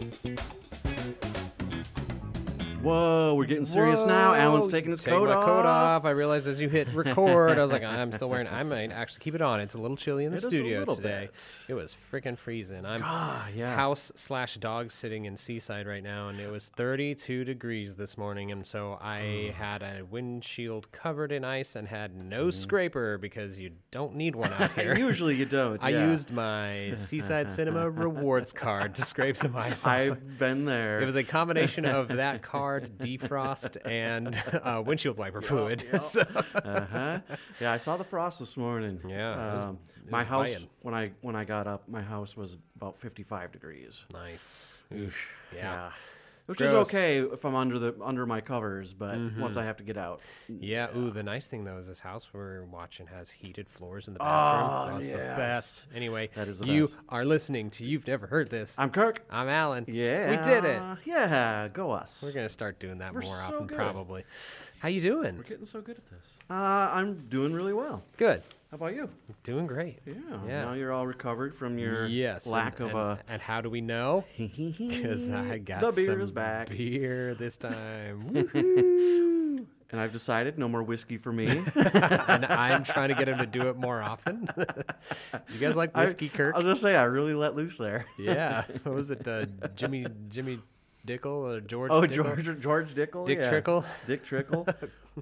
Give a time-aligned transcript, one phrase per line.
[0.00, 0.49] Thank you.
[2.82, 4.32] Whoa, we're getting serious now.
[4.32, 5.44] Allen's taking his take coat my off.
[5.44, 6.04] coat off.
[6.06, 8.46] I realized as you hit record, I was like, I'm still wearing.
[8.48, 9.60] I might actually keep it on.
[9.60, 11.28] It's a little chilly in the It is a studio little today.
[11.30, 11.64] bit.
[11.68, 12.86] It was freaking freezing.
[12.86, 13.74] I'm Ah, yeah.
[13.76, 18.50] house slash dog sitting in Seaside right now, and it was 32 degrees this morning,
[18.50, 23.72] and so I had a windshield covered in ice and had no scraper because you
[23.90, 24.96] don't need one out here.
[24.96, 25.84] Usually you don't.
[25.84, 26.08] I yeah.
[26.08, 29.92] used my Seaside Cinema rewards card to scrape some ice off.
[29.92, 31.02] I've been there.
[31.02, 35.84] It was a combination of that card, defrost, and uh, windshield wiper fluid.
[36.02, 37.18] so, uh-huh.
[37.60, 39.00] Yeah, I saw the frost this morning.
[39.08, 40.48] Yeah, was- Um, it my house
[40.82, 44.04] when I when I got up, my house was about 55 degrees.
[44.12, 44.66] nice.
[44.92, 45.16] Oof.
[45.54, 45.90] Yeah.
[46.46, 46.88] Which is Gross.
[46.88, 46.96] Mm-hmm.
[46.96, 50.20] okay if I'm under the under my covers, but once I have to get out.
[50.48, 50.88] Yeah.
[50.96, 54.18] Ooh, the nice thing though is this house we're watching has heated floors in the
[54.18, 54.70] bathroom.
[54.70, 55.36] Oh, That's the yes.
[55.36, 55.86] best.
[55.94, 56.96] Anyway, That is the you best.
[57.08, 58.74] are listening to You've Never Heard This.
[58.78, 59.24] I'm Kirk.
[59.30, 59.84] I'm Allen.
[59.86, 60.30] Yeah.
[60.30, 60.82] We did it.
[61.04, 62.20] Yeah, go us.
[62.22, 63.76] We're gonna start doing that We're more so often, good.
[63.78, 64.24] probably.
[64.80, 65.36] How you doing?
[65.36, 66.32] We're getting so good at this.
[66.48, 68.02] Uh, I'm doing really well.
[68.16, 68.42] Good.
[68.70, 69.10] How about you?
[69.42, 69.98] Doing great.
[70.06, 70.14] Yeah.
[70.46, 70.64] Yeah.
[70.66, 72.46] Now you're all recovered from your yes.
[72.46, 73.32] lack and, of and, a.
[73.32, 74.24] And how do we know?
[74.38, 78.48] Because I got the beer some is back, beer this time.
[78.54, 81.46] and I've decided no more whiskey for me.
[81.74, 84.48] and I'm trying to get him to do it more often.
[84.56, 84.64] do
[85.52, 86.54] you guys like I- whiskey, Kirk?
[86.54, 88.06] I was gonna say I really let loose there.
[88.18, 88.66] yeah.
[88.84, 89.26] What was it?
[89.26, 90.60] Uh, Jimmy Jimmy
[91.04, 91.90] Dickel or George?
[91.90, 92.14] Oh, Dickel?
[92.14, 93.26] George George Dickel.
[93.26, 93.50] Dick yeah.
[93.50, 93.84] Trickle?
[94.06, 94.64] Dick Trickle.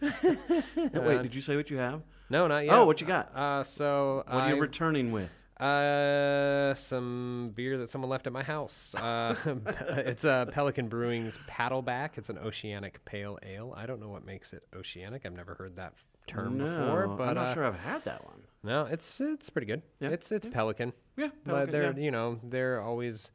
[0.03, 2.03] Wait, did you say what you have?
[2.31, 2.75] No, not yet.
[2.75, 3.35] Oh, what you got?
[3.35, 5.31] Uh, so What are you I- returning with?
[5.61, 8.95] Uh, some beer that someone left at my house.
[8.95, 9.35] Uh,
[9.89, 12.17] it's a Pelican Brewing's Paddleback.
[12.17, 13.75] It's an oceanic pale ale.
[13.77, 15.23] I don't know what makes it oceanic.
[15.27, 18.25] I've never heard that f- term before, but I'm not uh, sure I've had that
[18.25, 18.43] one.
[18.63, 19.83] no, it's it's pretty good.
[19.99, 20.93] Yeah, It's it's Pelican.
[21.17, 22.05] Yeah, but Pelican, they're yeah.
[22.05, 23.33] you know they're always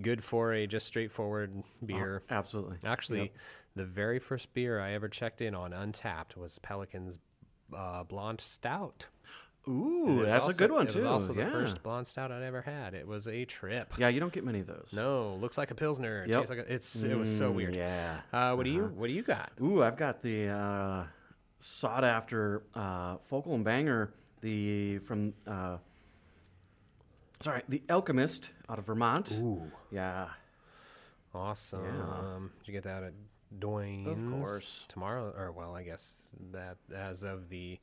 [0.00, 2.22] good for a just straightforward beer.
[2.30, 2.76] Absolutely.
[2.84, 3.32] Actually,
[3.74, 7.18] the very first beer I ever checked in on Untappd was Pelican's
[7.74, 9.06] uh, Blonde Stout.
[9.66, 10.98] Ooh, it that's a good one it too.
[11.04, 11.46] was also yeah.
[11.46, 12.92] the first blonde stout I'd ever had.
[12.92, 13.94] It was a trip.
[13.96, 14.90] Yeah, you don't get many of those.
[14.94, 16.24] No, looks like a pilsner.
[16.24, 16.36] It Yep.
[16.36, 17.02] tastes like a, it's.
[17.02, 17.74] It was so Mm, weird.
[17.74, 18.20] Yeah.
[18.30, 19.52] Uh, what do you What do you got?
[19.62, 21.04] Ooh, I've got the uh,
[21.60, 25.78] sought after uh, Focal and Banger, the from uh,
[27.40, 29.32] sorry, the Alchemist out of Vermont.
[29.40, 30.28] Ooh, Yeah.
[31.34, 31.84] awesome.
[31.84, 32.02] Yeah.
[32.34, 33.12] Um, did you get that at
[33.58, 34.32] Dwayne's?
[34.44, 34.84] course.
[34.88, 36.22] Tomorrow, or well, I guess
[36.52, 37.78] that as of the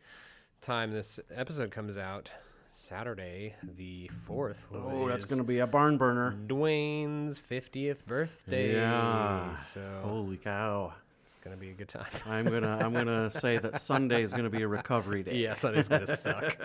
[0.62, 2.32] time this episode comes out,
[2.72, 4.68] Saturday the fourth.
[4.74, 6.36] Oh, that's gonna be a barn burner.
[6.48, 8.74] Dwayne's fiftieth birthday.
[8.76, 9.56] Yeah.
[9.58, 10.94] So Holy cow!
[11.26, 12.06] it's gonna be a good time.
[12.28, 15.36] I'm gonna I'm gonna say that Sunday is gonna be a recovery day.
[15.38, 16.58] yeah, Sunday's gonna suck.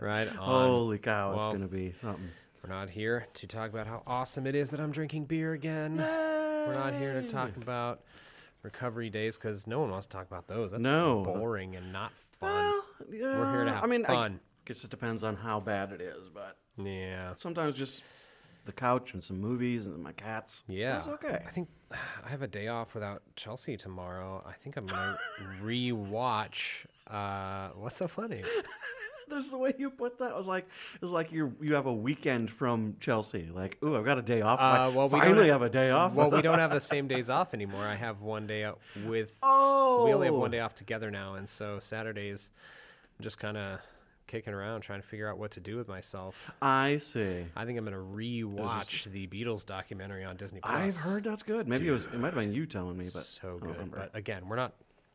[0.00, 0.36] right on.
[0.36, 1.36] Holy cow!
[1.36, 2.30] it's gonna be something.
[2.62, 5.96] We're not here to talk about how awesome it is that I'm drinking beer again.
[6.66, 8.00] We're not here to talk about
[8.62, 10.70] recovery days because no one wants to talk about those.
[10.72, 11.22] That's No.
[11.22, 12.50] boring and not fun.
[12.52, 14.40] Well, We're here to yeah, have I mean, I fun.
[14.64, 18.02] guess it depends on how bad it is, but yeah, sometimes just
[18.66, 20.62] the couch and some movies and my cats.
[20.68, 20.92] yeah.
[20.94, 21.42] that's okay.
[21.46, 24.44] I think I have a day off without Chelsea tomorrow.
[24.46, 25.18] I think I'm gonna
[25.62, 26.84] rewatch.
[27.06, 28.42] Uh, what's so funny?
[29.30, 30.30] This is the way you put that.
[30.30, 33.48] It was like it was like you you have a weekend from Chelsea.
[33.52, 34.58] Like, ooh, I've got a day off.
[34.60, 36.12] Uh, I well, we finally have- have a day off.
[36.12, 37.84] Well, we don't have the same days off anymore.
[37.86, 41.34] I have one day out with oh, we only have one day off together now,
[41.34, 42.50] and so Saturdays,
[43.18, 43.80] I'm just kind of
[44.26, 46.50] kicking around trying to figure out what to do with myself.
[46.62, 47.46] I see.
[47.56, 50.72] I think I'm gonna rewatch the Beatles documentary on Disney Plus.
[50.74, 51.66] I've heard that's good.
[51.68, 52.04] Maybe it was.
[52.04, 54.72] It might have been you telling me, but so good, but again, we're not.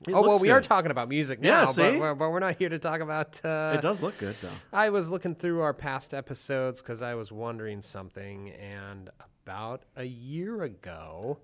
[0.07, 1.81] It oh well, we are talking about music Yeah, now, see?
[1.81, 3.43] but, we're, but we're not here to talk about.
[3.43, 4.49] Uh, it does look good though.
[4.71, 9.09] I was looking through our past episodes because I was wondering something, and
[9.45, 11.39] about a year ago,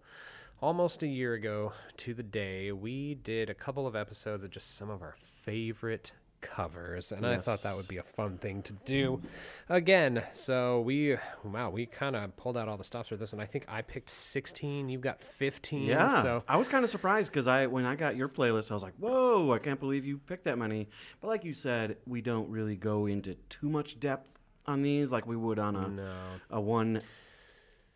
[0.62, 4.76] almost a year ago to the day, we did a couple of episodes of just
[4.76, 6.12] some of our favorite
[6.42, 9.22] covers, and I thought that would be a fun thing to do
[9.70, 10.24] again.
[10.34, 13.46] So we, wow, we kind of pulled out all the stops for this, and I
[13.46, 14.90] think I picked 16.
[14.90, 15.84] You've got 15.
[15.84, 18.74] Yeah, So I was kind of surprised because I when I got your playlist, I
[18.74, 20.90] was like, "Whoa, I can't believe you picked that many."
[21.22, 25.26] But like you said, we don't really go into too much depth on these like
[25.26, 26.14] we would on a no.
[26.50, 27.02] a one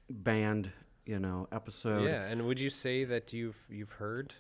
[0.10, 0.72] band,
[1.06, 2.06] you know, episode.
[2.06, 4.34] Yeah, and would you say that you've you've heard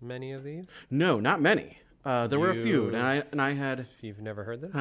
[0.00, 0.66] many of these?
[0.90, 1.78] No, not many.
[2.04, 3.80] Uh, there were a few, and I and I had.
[3.80, 4.72] If you've never heard this,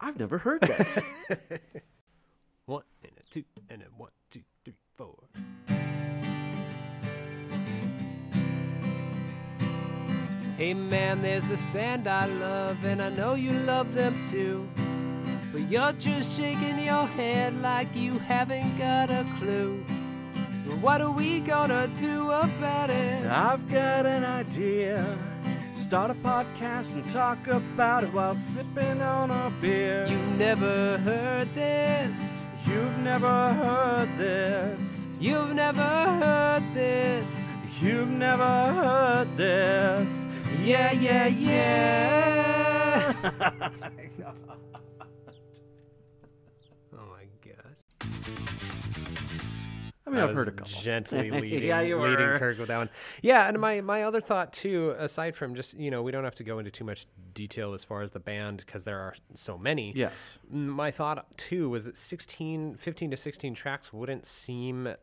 [0.00, 0.98] I've never heard this.
[2.66, 5.14] one and a two and a one, two, three, four.
[10.56, 14.68] Hey man, there's this band I love, and I know you love them too.
[15.52, 19.84] but you're just shaking your head like you haven't got a clue.
[20.64, 23.26] What are we gonna do about it?
[23.26, 25.18] I've got an idea.
[25.76, 30.06] Start a podcast and talk about it while sipping on a beer.
[30.06, 32.46] You never heard this.
[32.66, 35.04] You've never heard this.
[35.20, 37.50] You've never heard this.
[37.82, 40.26] You've never heard this.
[40.62, 43.12] Yeah, yeah, yeah.
[50.06, 50.66] I mean, I I've was heard a couple.
[50.72, 52.38] Gently leading, Yeah, you leading were.
[52.38, 52.90] Kirk with that one.
[53.22, 56.34] Yeah, and my, my other thought too, aside from just you know we don't have
[56.36, 59.56] to go into too much detail as far as the band because there are so
[59.56, 59.92] many.
[59.96, 60.12] Yes.
[60.50, 64.94] My thought too was that 16, 15 to sixteen tracks wouldn't seem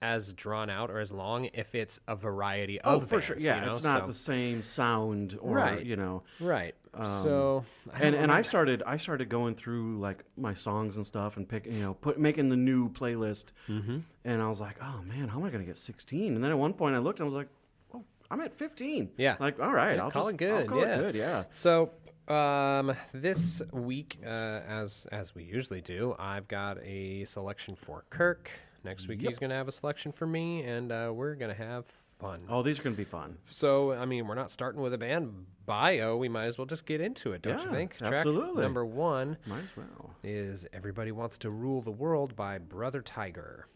[0.00, 3.36] as drawn out or as long if it's a variety Oh, of for sure.
[3.38, 3.72] Yeah, you know?
[3.72, 5.84] it's not So- the same sound or Right.
[5.84, 6.22] you know.
[6.40, 6.74] right.
[7.04, 11.36] so I And and I started I started going through like my songs and stuff
[11.36, 13.46] and pick you know put making the new playlist.
[13.68, 13.98] Mm-hmm.
[14.24, 16.34] And I was like, oh man, how am I gonna get 16?
[16.34, 17.48] And then at one point I looked and I was like,
[17.94, 19.10] oh, I'm at 15.
[19.16, 19.36] Yeah.
[19.40, 20.94] Like all right, Yeah, I'll call just it I'll good, call yeah.
[20.94, 21.14] it good.
[21.16, 21.44] Yeah.
[21.50, 21.90] So
[22.28, 28.50] um, this week, uh, as as we usually do, I've got a selection for Kirk.
[28.84, 31.84] Next week he's gonna have a selection for me, and uh, we're gonna have
[32.18, 32.40] fun.
[32.48, 33.36] Oh, these are gonna be fun.
[33.50, 36.16] So I mean, we're not starting with a band bio.
[36.16, 37.96] We might as well just get into it, don't you Yeah, think?
[38.00, 38.62] absolutely.
[38.62, 40.14] Number one Might as well.
[40.22, 43.66] is "Everybody Wants to Rule the World" by Brother Tiger.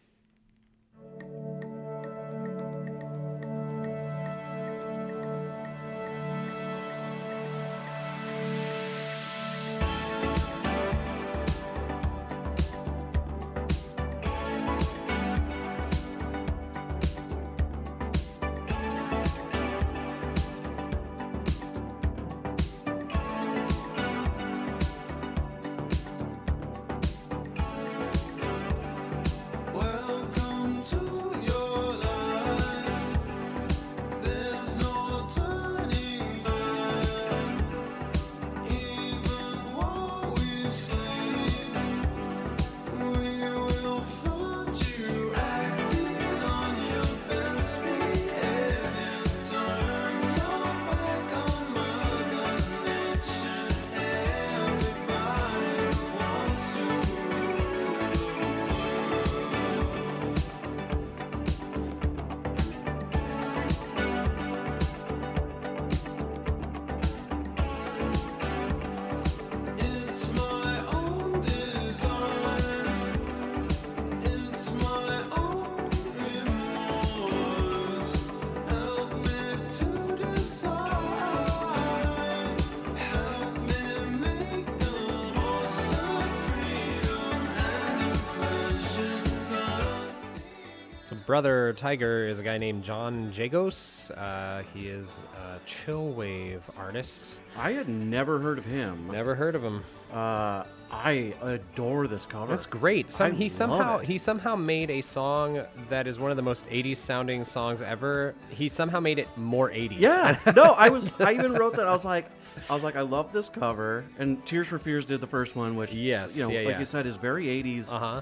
[91.33, 94.11] Brother Tiger is a guy named John Jagos.
[94.15, 97.37] Uh, he is a chill wave artist.
[97.57, 99.09] I had never heard of him.
[99.11, 99.83] Never heard of him.
[100.13, 102.51] Uh, I adore this cover.
[102.51, 103.11] That's great.
[103.11, 104.05] Some, he somehow it.
[104.05, 108.35] he somehow made a song that is one of the most 80s sounding songs ever.
[108.49, 109.97] He somehow made it more 80s.
[109.97, 110.37] Yeah.
[110.55, 111.19] no, I was.
[111.19, 111.87] I even wrote that.
[111.87, 112.29] I was like,
[112.69, 114.05] I was like, I love this cover.
[114.19, 116.79] And Tears for Fears did the first one, which Yes, you know, yeah, like yeah.
[116.79, 117.91] you said, is very 80s.
[117.91, 118.21] Uh huh.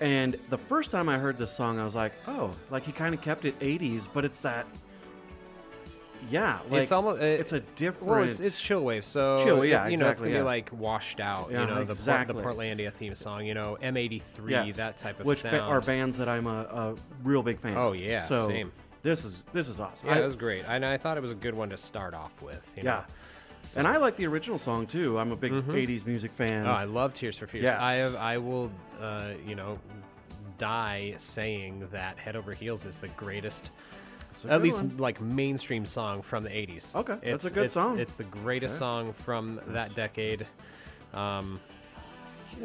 [0.00, 3.14] And the first time I heard this song, I was like, oh, like he kind
[3.14, 4.66] of kept it 80s, but it's that.
[6.30, 8.06] Yeah, like it's almost uh, it's a different.
[8.10, 9.04] well, it's it's chill wave.
[9.04, 10.38] So Chill, yeah, it- you know, it's gonna yeah.
[10.40, 11.48] be like washed out.
[11.50, 12.36] Yeah, you know, exactly.
[12.36, 13.46] the Port- the Portlandia theme song.
[13.46, 15.56] You know, M83, Yes, that type of which sound.
[15.56, 17.76] ba- are bands that I'm a, a real big fan.
[17.76, 17.96] Oh, of.
[17.96, 18.72] yeah, so same.
[19.02, 20.08] This is this is awesome.
[20.08, 20.64] yeah, I- it was great.
[20.66, 22.72] And I thought it was a good one to start off with.
[22.76, 23.04] You yeah, Know?
[23.76, 25.18] And I like the original song too.
[25.18, 26.66] I'm a big '80s music fan.
[26.66, 27.64] Oh, I love Tears for Fears.
[27.64, 27.76] Yes.
[27.78, 28.70] I have, I will,
[29.00, 29.78] uh, you know,
[30.58, 33.70] die saying that Head Over Heels is the greatest,
[34.48, 34.96] at least one.
[34.96, 36.94] like mainstream song from the '80s.
[36.94, 37.98] Okay, that's it's, a good it's- song.
[37.98, 38.78] It's the greatest Okay.
[38.80, 40.46] song from that decade.
[41.14, 41.60] Um,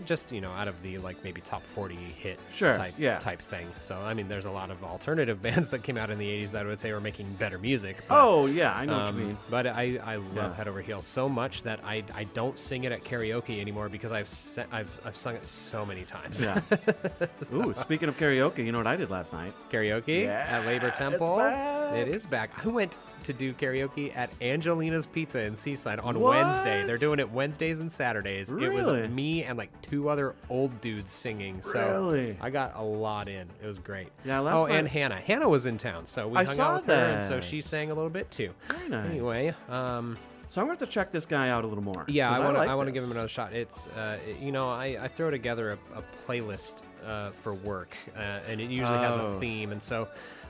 [0.05, 3.19] just you know, out of the like maybe top 40 hit Sure, type yeah.
[3.19, 3.67] type thing.
[3.77, 6.51] So I mean, there's a lot of alternative bands that came out in the '80s
[6.51, 7.97] that I would say were making better music.
[8.07, 9.37] but- Oh yeah, I know what um, you mean.
[9.49, 10.53] But I, I love Yeah.
[10.55, 14.11] Head Over Heels so much that I, I don't sing it at karaoke anymore because
[14.11, 16.41] I've se- I've, I've sung it so many times.
[16.43, 16.61] Yeah.
[17.53, 19.53] Ooh, speaking of karaoke, you know what I did last night?
[19.71, 21.37] karaoke Yeah, at Labor it's Temple.
[21.37, 21.95] back.
[21.95, 22.49] It is back.
[22.63, 26.35] I went to do karaoke at Angelina's Pizza in Seaside on What?
[26.35, 26.85] Wednesday.
[26.85, 28.51] They're doing it Wednesdays and Saturdays.
[28.51, 31.61] It was me and like two other old dudes singing.
[31.63, 32.37] So Really?
[32.41, 33.47] I got a lot in.
[33.63, 34.07] It was great.
[34.25, 35.15] Yeah, last oh, and Hannah.
[35.19, 37.61] Hannah was in town, so we I hung saw out with her, and so she
[37.61, 38.51] sang a little bit too.
[38.69, 39.09] Very nice.
[39.09, 40.17] Anyway, um,
[40.49, 42.05] So I'm going to have to check this guy out a little more.
[42.07, 42.59] Yeah, I want to.
[42.59, 43.53] like I want to give him another shot.
[43.53, 47.95] It's, uh, it- you know, I, I throw together a, a playlist uh, for work,
[48.15, 49.39] uh, and it usually has a Oh.
[49.39, 50.07] theme, and so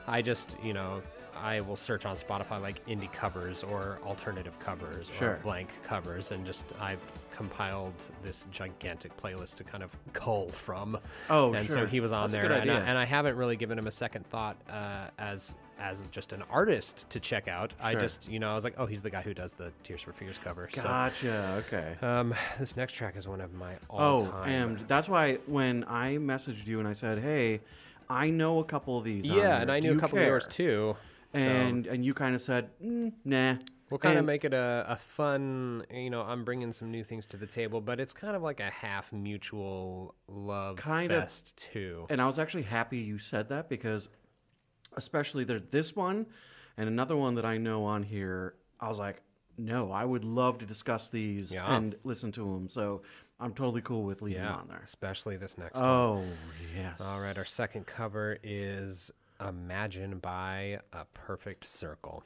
[0.08, 1.01] I just, you know,
[1.42, 6.46] I will search on Spotify like indie covers or alternative covers or blank covers, and
[6.46, 7.00] just I've
[7.32, 10.98] compiled this gigantic playlist to kind of cull from.
[11.30, 13.56] Oh, and so he was on That's there, good and I, and I haven't really
[13.56, 17.72] given him a second thought uh, as as just an artist to check out.
[17.72, 17.88] Sure.
[17.88, 20.02] I just, you know, I was like, oh, he's the guy who does the Tears
[20.02, 20.70] for Fears cover.
[20.72, 20.84] So.
[20.84, 21.63] Gotcha.
[21.68, 21.96] Okay.
[22.02, 24.50] Um, this next track is one of my Oh, all-time.
[24.50, 27.62] and that's why when I messaged you and I said, "Hey,
[28.10, 29.72] I know a couple of these." yeah, and.
[29.72, 30.96] I knew a couple of yours care?"
[31.34, 31.42] Too.
[31.42, 33.56] so And and you kind of said, mm, "Nah."
[33.90, 35.86] we'll kind of make it a, a fun.
[35.94, 38.60] You know, I'm bringing some new things to the table, but it's kind of like
[38.60, 41.22] a half mutual love Kind of.
[41.24, 42.08] fest too.
[42.10, 44.08] And I was actually happy you said that because,
[44.96, 46.25] especially there, this one
[46.78, 49.22] and another one that I know on here, I was like,
[49.58, 51.75] no, I would love to discuss these Yeah.
[51.75, 52.68] and listen to them.
[52.68, 53.04] So
[53.40, 54.82] I'm totally cool with leaving Yeah, on there.
[54.84, 55.84] especially this next one.
[55.90, 56.24] Oh
[56.75, 57.00] yes.
[57.00, 62.24] All right, our second cover is "Imagine" by A Perfect Circle.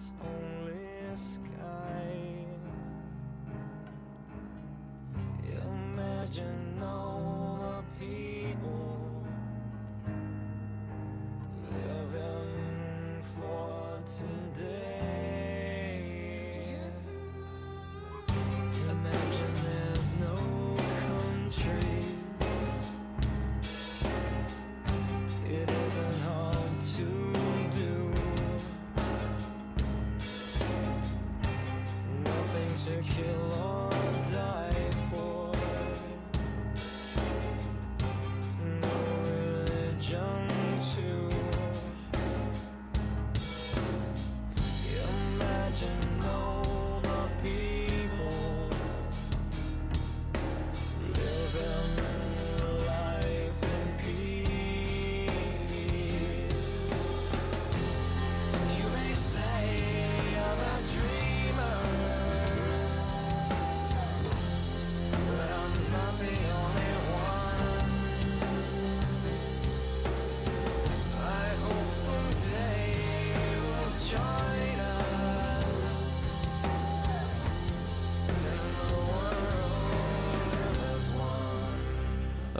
[0.00, 0.39] Above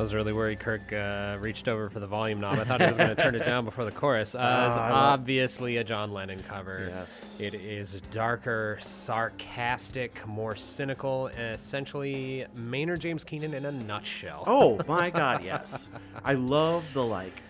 [0.01, 2.59] I was really worried Kirk uh, reached over for the volume knob.
[2.59, 4.35] I thought he was going to turn it down before the chorus.
[4.35, 6.87] Uh, it's Ah, obviously a John Lennon cover.
[6.89, 7.37] Yes.
[7.39, 14.45] It is darker, sarcastic, more cynical, essentially Maynard James Keenan in a nutshell.
[14.47, 15.91] Oh my God, yes.
[16.25, 17.43] I love the like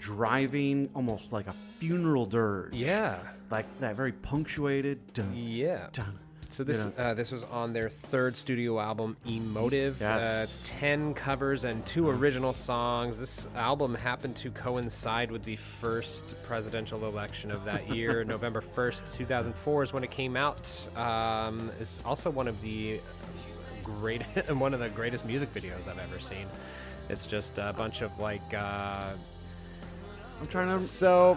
[0.00, 2.74] driving, almost like a funeral dirge.
[2.74, 3.20] Yeah.
[3.52, 5.12] Like that very punctuated.
[5.14, 5.86] Dun, Yeah.
[5.92, 6.18] dun.
[6.54, 6.92] So this know.
[6.96, 10.00] uh, this was on their third studio album, Emotive.
[10.00, 13.18] Uh, it's ten covers and two original songs.
[13.18, 19.12] This album happened to coincide with the first presidential election of that year, November first,
[19.12, 20.86] two thousand four, is when it came out.
[20.96, 23.00] Um, it's also one of the
[23.82, 26.46] great, one of the greatest music videos I've ever seen.
[27.08, 28.54] It's just a bunch of like.
[28.54, 29.10] Uh,
[30.40, 30.78] I'm trying to.
[30.78, 31.36] so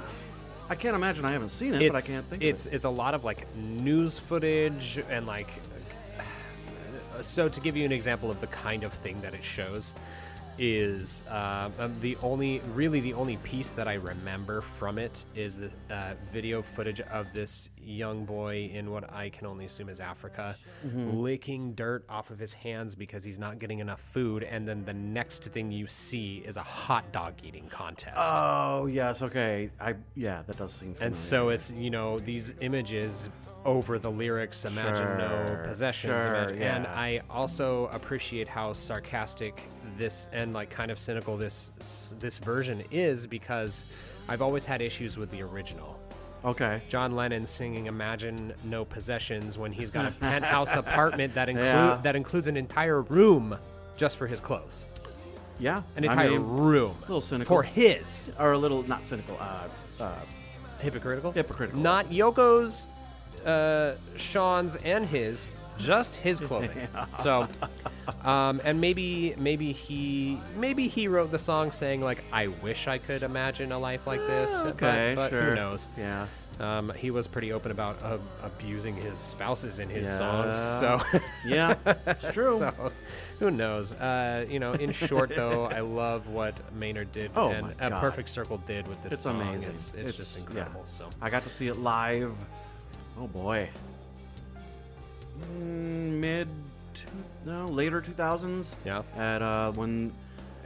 [0.70, 2.76] I can't imagine I haven't seen it, it's but I can't think it's of it.
[2.76, 5.50] it's a lot of like news footage and like
[7.22, 9.94] so to give you an example of the kind of thing that it shows
[10.60, 15.62] is uh, um, the only really the only piece that I remember from it is
[15.92, 20.56] uh, video footage of this young boy in what I can only assume is Africa
[20.86, 21.18] Mm-hmm.
[21.18, 24.94] licking dirt off of his hands because he's not getting enough food and then the
[24.94, 29.72] next thing you see is a hot dog eating contest Oh yes, okay.
[29.82, 30.94] I yeah, that does seem.
[30.94, 31.06] Familiar.
[31.08, 33.28] and so it's you know these images
[33.66, 39.64] over the lyrics imagine no possessions sure, imagine, and i also appreciate how sarcastic
[39.98, 41.72] this and like kind of cynical this
[42.20, 43.84] this version is because
[44.30, 46.00] i've always had issues with the original
[46.46, 46.82] okay.
[46.90, 52.00] john lennon singing imagine no possessions when he's got a penthouse apartment that include Yeah.
[52.04, 53.58] that includes an entire room
[53.98, 54.86] just for his clothes
[55.60, 57.56] Yeah, an I entire mean, room A little cynical.
[57.56, 59.38] for his or a little not cynical.
[59.40, 59.68] Uh,
[60.04, 60.14] uh,
[60.80, 61.32] hypocritical.
[61.32, 61.82] Hypocritical.
[61.82, 62.86] Not Yoko's,
[63.44, 65.56] uh, Sean's, and his.
[65.78, 66.88] Just his clothing.
[67.20, 67.48] So,
[68.24, 72.98] um, and maybe maybe he maybe he wrote the song saying like, "I wish I
[72.98, 75.42] could imagine a life like this." but- Okay, but, sure.
[75.50, 75.90] who knows?
[75.98, 76.28] Yeah.
[76.60, 80.18] Um, he was pretty open about uh, abusing his spouses in his Yeah.
[80.18, 80.56] songs.
[80.56, 81.02] So.
[81.46, 81.76] Yeah,
[82.08, 82.58] it's true.
[82.58, 82.92] So,
[83.38, 83.94] who knows?
[83.94, 88.00] Uh, you know, in short, though, I love what Maynard did Oh and a God.
[88.02, 89.40] Perfect Circle did with this It's song.
[89.40, 89.70] amazing.
[89.70, 90.44] It's, it's, just yeah.
[90.46, 90.86] incredible.
[90.88, 92.34] So, I got to see it live.
[93.20, 93.70] Oh boy.
[95.42, 96.48] Mm, mid,
[96.94, 97.06] two,
[97.46, 98.76] no, later 2000s.
[98.86, 99.04] Yeah.
[99.16, 100.14] At uh, when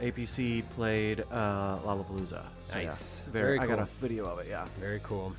[0.00, 2.44] APC played uh, Lollapalooza.
[2.64, 3.22] So, yeah, Nice.
[3.30, 3.56] very.
[3.56, 4.46] Very I got a video of it.
[4.48, 4.66] Yeah.
[4.80, 5.34] very cool.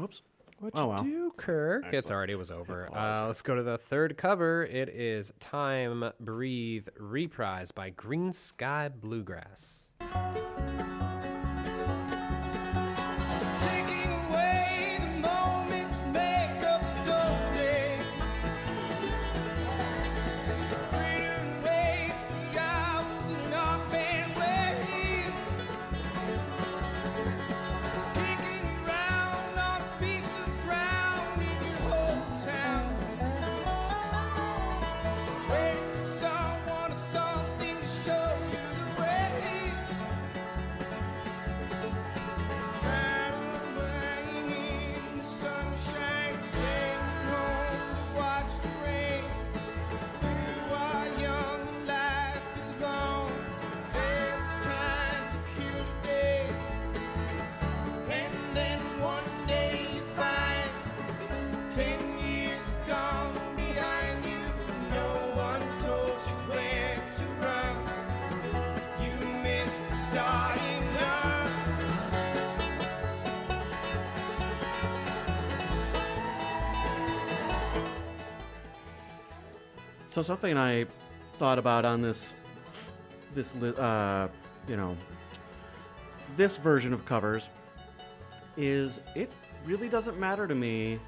[0.00, 0.22] Oops.
[0.60, 0.98] What Oh, you well.
[0.98, 1.86] do, Kirk?
[1.92, 2.88] It's already was over.
[2.96, 4.62] Uh, let's go to the third cover.
[4.64, 9.88] It is "Time Breathe" reprise by Greensky Bluegrass.
[80.22, 80.86] So something I
[81.40, 82.34] thought about on this,
[83.34, 84.28] this uh,
[84.68, 84.96] you know,
[86.36, 87.48] this version of covers
[88.56, 89.32] is it
[89.64, 91.00] really doesn't matter to me.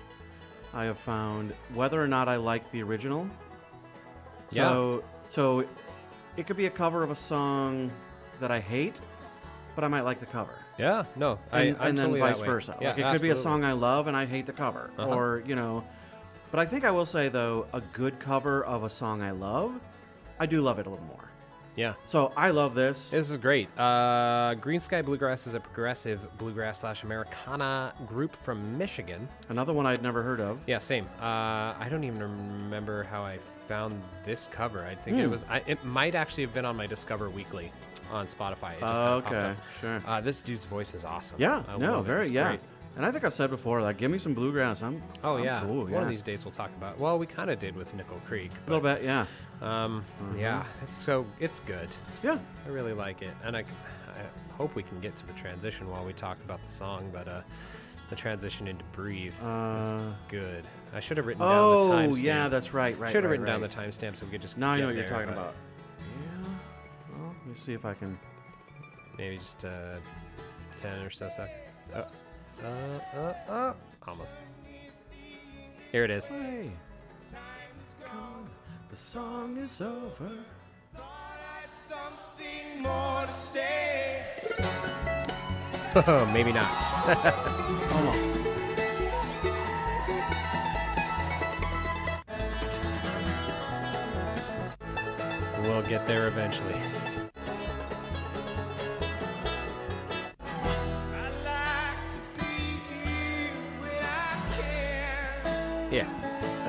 [0.73, 3.29] I have found whether or not I like the original.
[4.51, 5.65] So so
[6.37, 7.93] it could be a cover of a song
[8.41, 8.99] that I hate,
[9.77, 10.59] but I might like the cover.
[10.77, 12.77] Yeah, no, And, I, I'm and then totally vice versa.
[12.81, 14.91] Yeah, like it could be a song I love and I hate the cover.
[14.99, 15.09] Uh-huh.
[15.09, 15.85] Or, you know,
[16.55, 19.73] but I think I will say though, a good cover of a song I love,
[20.39, 21.29] I do love it a little more.
[21.75, 21.95] Yeah.
[22.05, 23.11] So I love this.
[23.11, 23.69] This is great.
[23.77, 29.29] Uh, Greensky Bluegrass is a progressive bluegrass slash Americana group from Michigan.
[29.49, 30.61] Another one I'd never heard of.
[30.69, 31.07] Yeah, same.
[31.21, 31.25] Uh,
[31.77, 34.85] I don't even remember how I found this cover.
[34.85, 35.33] I think it Hmm.
[35.33, 35.45] was.
[35.51, 37.73] I, it might actually have been on my Discover Weekly
[38.13, 38.75] on Spotify.
[38.77, 40.01] It just Oh, kinda popped okay, sure.
[40.07, 41.39] Uh, this dude's voice is awesome.
[41.41, 42.51] Yeah, I no, very yeah.
[42.51, 42.61] great.
[42.97, 44.81] And I think I've said before, like, give me some bluegrass.
[44.83, 45.63] I'm Oh I'm yeah.
[45.67, 45.83] cool.
[45.83, 46.03] One yeah.
[46.03, 46.99] of these days we'll talk about.
[46.99, 48.53] Well, we kind of did with Nickel Creek.
[48.67, 49.27] a little bit, yeah.
[49.61, 50.05] Um,
[50.39, 50.63] yeah.
[50.83, 51.89] It's so it's good.
[52.23, 52.39] yeah.
[52.67, 56.05] I really like it, and I, I hope we can get to the transition while
[56.05, 57.11] we talk about the song.
[57.13, 57.41] But uh,
[58.11, 60.65] the transition into "Breathe" Uh, is good.
[60.95, 62.23] I should have written down Oh, the timestamp.
[62.23, 63.11] yeah, that's right, right.
[63.11, 63.71] should have right, written down right.
[63.71, 64.57] the timestamp so we could just.
[64.59, 65.55] Now I know what you're talking about.
[65.99, 66.49] Yeah.
[67.17, 68.17] Well, let me see if I can.
[69.19, 69.97] Maybe just uh,
[70.81, 71.51] ten or so seconds.
[71.93, 72.03] Uh,
[72.63, 73.75] uh, uh, uh,
[74.07, 74.35] almost.
[75.93, 76.27] Here it is.
[76.27, 76.71] Hey.
[78.91, 80.31] The song is over.
[80.95, 84.25] Had something more to say.
[85.97, 86.67] Oh, maybe not.
[87.93, 88.39] Almost.
[95.63, 96.75] we'll get there eventually.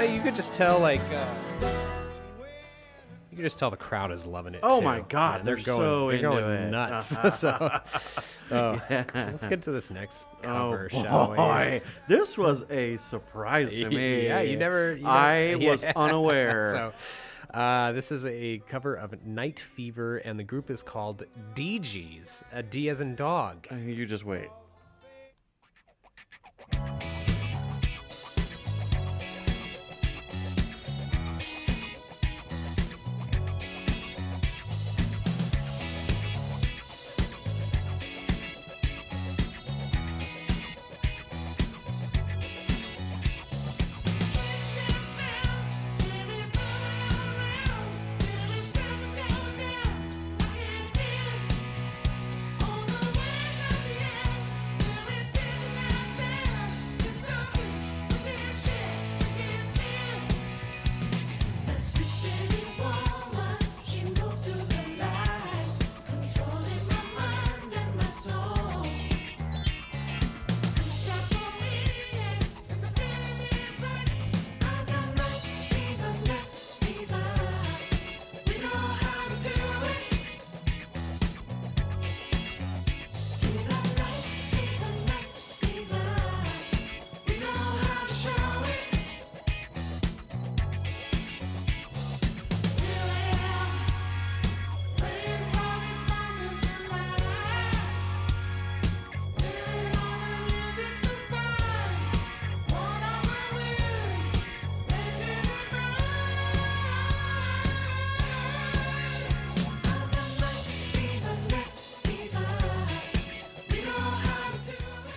[0.03, 1.34] You could just tell, like, uh,
[3.36, 4.62] you could just tell the crowd is loving it.
[4.63, 4.86] Oh too.
[4.86, 6.69] my God, they're, they're going, so they're into going it.
[6.71, 7.08] nuts.
[7.39, 7.81] so,
[8.51, 11.81] oh, let's get to this next cover, oh shall we?
[12.08, 14.27] this was a surprise to me.
[14.27, 14.95] Yeah, you never.
[14.95, 15.93] You I never- was yeah.
[15.95, 16.71] unaware.
[16.71, 16.93] so,
[17.53, 21.23] uh, this is a cover of Night Fever, and the group is called
[21.55, 22.43] DGs.
[22.53, 23.67] A D as in dog.
[23.71, 24.49] Uh, you just wait.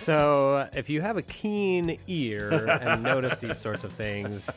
[0.09, 4.49] So, if you have a keen ear and notice these sorts of things,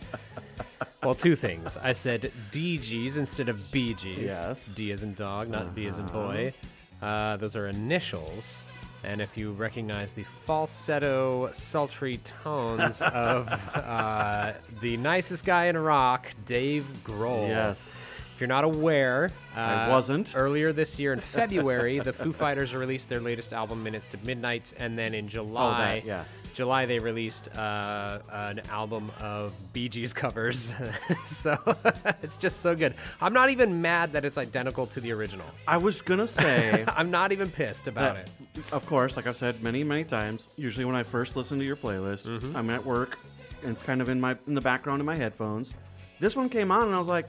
[1.02, 1.76] well, two things.
[1.76, 4.16] I said DGs instead of BGs.
[4.22, 4.64] Yes.
[4.74, 6.54] D as in dog, not B as in boy.
[7.02, 8.62] Uh, those are initials.
[9.04, 16.28] And if you recognize the falsetto, sultry tones of uh, the nicest guy in rock,
[16.46, 17.48] Dave Grohl.
[17.48, 17.94] Yes.
[18.42, 20.34] If you're not aware, uh, I wasn't.
[20.34, 24.74] Earlier this year in February, the Foo Fighters released their latest album, Minutes to Midnight,
[24.78, 26.24] and then in July, Oh, yeah.
[26.52, 30.72] July they released uh, an album of Bee Gees covers.
[31.24, 31.56] so
[32.24, 32.94] it's just so good.
[33.20, 35.46] I'm not even mad that it's identical to the original.
[35.68, 38.72] I was gonna say I'm not even pissed about that, it.
[38.72, 41.76] of course, like I've said many, many times, usually when I first listen to your
[41.76, 42.56] playlist, Mm-hmm.
[42.56, 43.20] I'm at work
[43.62, 45.72] and it's kind of in my in the background in my headphones.
[46.18, 47.26] This one came on and I was like,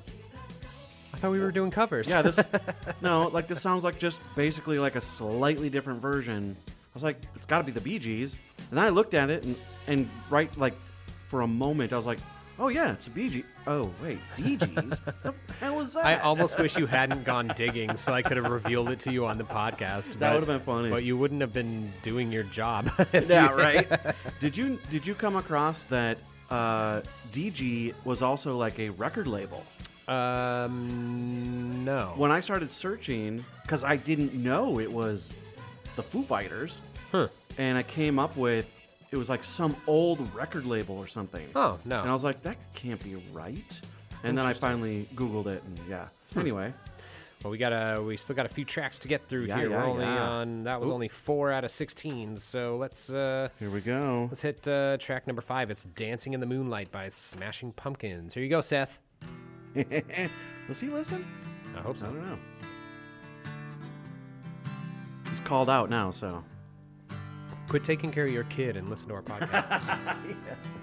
[1.13, 2.10] I thought we were doing covers.
[2.10, 2.39] yeah, this
[3.02, 6.56] no, like this sounds like just basically like a slightly different version.
[6.67, 8.36] I was like, it's got to be the Bee Gees.
[8.69, 9.56] And then I looked at it and
[9.88, 10.73] and right like
[11.28, 12.19] for a moment I was like,
[12.60, 13.43] oh yeah, it's a Bee Gees.
[13.67, 14.65] Oh wait, Bee Gees.
[15.23, 16.06] the hell was that?
[16.06, 19.26] I almost wish you hadn't gone digging so I could have revealed it to you
[19.28, 20.10] on the podcast.
[20.13, 20.89] That but- would've been funny.
[20.89, 22.91] But you wouldn't have been doing your job.
[23.13, 24.15] if yeah, you- right.
[24.39, 26.17] did you did you come across that
[26.49, 29.63] uh, DG was also like a record label?
[30.07, 32.13] Um, no.
[32.15, 35.29] When I started searching, because I didn't know it was
[35.95, 37.27] the Foo Fighters, Huh.
[37.57, 38.69] and I came up with
[39.11, 41.47] it was like some old record label or something.
[41.55, 42.01] Oh, no.
[42.01, 43.81] And I was like, that can't be right.
[44.23, 46.07] And then I finally Googled it, and yeah.
[46.33, 46.39] Hmm.
[46.39, 46.73] Anyway,
[47.43, 49.69] Well, we got a we still got a few tracks to get through Yeah, here.
[49.69, 50.19] yeah, We're only yeah.
[50.29, 52.37] on that was only four out of sixteen.
[52.39, 54.27] So let's uh here we go.
[54.31, 55.69] let's hit uh, track number five.
[55.69, 58.33] It's "Dancing in the Moonlight" by Smashing Pumpkins.
[58.33, 58.99] Here you go, Seth.
[60.67, 61.25] Does he listen?
[61.75, 62.07] I hope so.
[62.07, 62.38] I don't know.
[65.29, 66.43] He's called out now, so.
[67.67, 69.81] Quit taking care of your kid and listen to our podcast.
[70.25, 70.83] When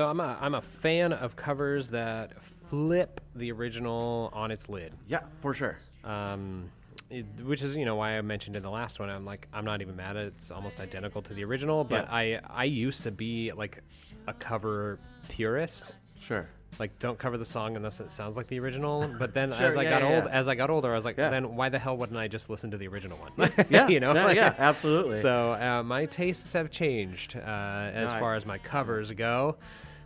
[0.00, 4.92] so I'm a I'm a fan of covers that flip the original on its lid.
[5.08, 5.76] Yeah, for sure.
[6.04, 6.70] um,
[7.10, 9.10] it, which is you know why I mentioned in the last one.
[9.10, 10.26] I'm like I'm not even mad at it.
[10.26, 11.82] It's almost identical to the original.
[11.84, 12.14] But Yeah.
[12.14, 13.82] I I used to be like
[14.26, 15.92] a cover purist.
[16.20, 16.46] Sure.
[16.78, 19.12] Like don't cover the song unless it sounds like the original.
[19.18, 21.04] But then Sure, as I yeah, got yeah, old, as I got older, I was
[21.04, 23.50] like, then why the hell wouldn't I just listen to the original one?
[23.70, 24.12] Yeah, you know.
[24.14, 25.18] yeah, yeah, absolutely.
[25.20, 29.56] So uh, my tastes have changed uh, as No, I- far as my covers go.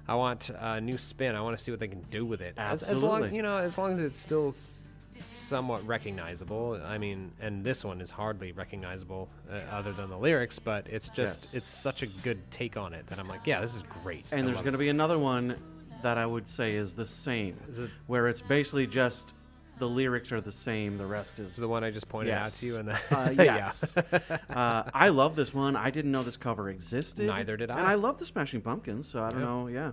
[0.06, 1.34] I want a new spin.
[1.34, 2.54] I want to see what they can do with it.
[2.56, 4.82] As, as long you know, as long as it's still s-
[5.26, 6.80] somewhat recognizable.
[6.84, 11.08] I mean, and this one is hardly recognizable uh, other than the lyrics, but it's
[11.08, 11.54] just Yes.
[11.54, 14.30] it's such a good take on it that I'm like, yeah, this is great.
[14.32, 15.56] And I there's love going to be another one
[16.02, 19.32] that I would say is the same, it- where it's basically just
[19.78, 21.56] the lyrics are the same, the rest is.
[21.56, 22.76] the one I just pointed out to you.
[22.76, 23.96] And the, uh, yes.
[23.96, 25.76] uh, I love this one.
[25.76, 27.26] I didn't know this cover existed.
[27.26, 27.78] Neither did I.
[27.78, 27.94] And I.
[27.94, 29.46] Love the Smashing Pumpkins, so I don't Yeah.
[29.46, 29.66] know.
[29.68, 29.92] Yeah,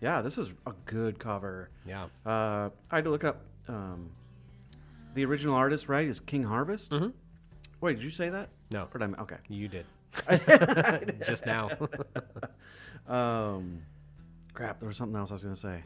[0.00, 1.70] yeah, this is a good cover.
[1.86, 2.04] yeah.
[2.24, 4.10] Uh, I had to look up um,
[5.14, 5.88] the original artist.
[5.88, 6.90] Right, is King Harvest.
[6.92, 7.08] Mm-hmm.
[7.80, 8.50] Wait, did you say that?
[8.72, 9.36] No, Or did I, okay.
[9.48, 9.86] you did.
[11.26, 11.70] just now.
[13.06, 13.82] Um,
[14.52, 15.82] crap, there was something else I was going to say.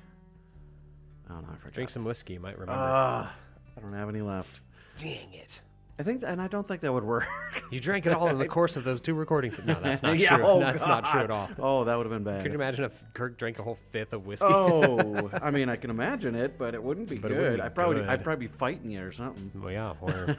[1.32, 1.72] Oh no, I forgot.
[1.74, 2.82] Drink some whiskey, you might remember.
[2.82, 3.34] Ah,
[3.76, 4.60] I don't have any left.
[4.96, 5.60] Dang it.
[5.98, 7.26] I think, and I don't think that would work.
[7.70, 9.60] You drank it all in the course of those two recordings.
[9.64, 10.44] No, that's not Yeah, true.
[10.44, 11.48] oh, that's not true at all.
[11.58, 12.42] Oh, that would have been bad.
[12.42, 14.46] Could you imagine if Kirk drank a whole fifth of whiskey?
[14.48, 17.60] Oh, I mean, I can imagine it, but it wouldn't be But good.
[17.60, 18.08] I probably, good.
[18.08, 19.50] I'd probably be fighting you or something.
[19.54, 20.36] well, yeah, or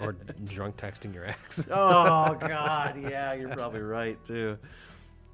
[0.00, 0.12] or
[0.46, 1.66] drunk texting your ex.
[1.70, 4.58] Oh God, yeah, you're probably right too.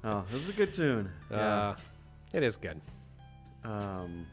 [0.03, 1.09] Oh, this is a good tune.
[1.31, 1.37] Yeah.
[1.69, 1.75] Uh,
[2.33, 2.79] it is good.
[3.63, 4.27] Um,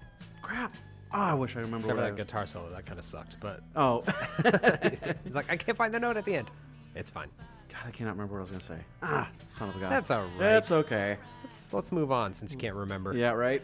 [0.45, 0.75] crap.
[1.13, 3.39] Oh, I wish I remember Except for that guitar solo, that kind of sucked.
[3.41, 4.03] But Oh,
[5.25, 6.51] he's like, I can't find the note at the end.
[6.95, 7.29] It's fine.
[7.73, 8.85] God, I cannot remember what I was gonna say.
[9.03, 9.91] Ah, son of a god.
[9.91, 10.39] That's all right.
[10.39, 11.17] That's okay.
[11.45, 13.15] Let's let's move on since you can't remember.
[13.15, 13.63] Yeah, right.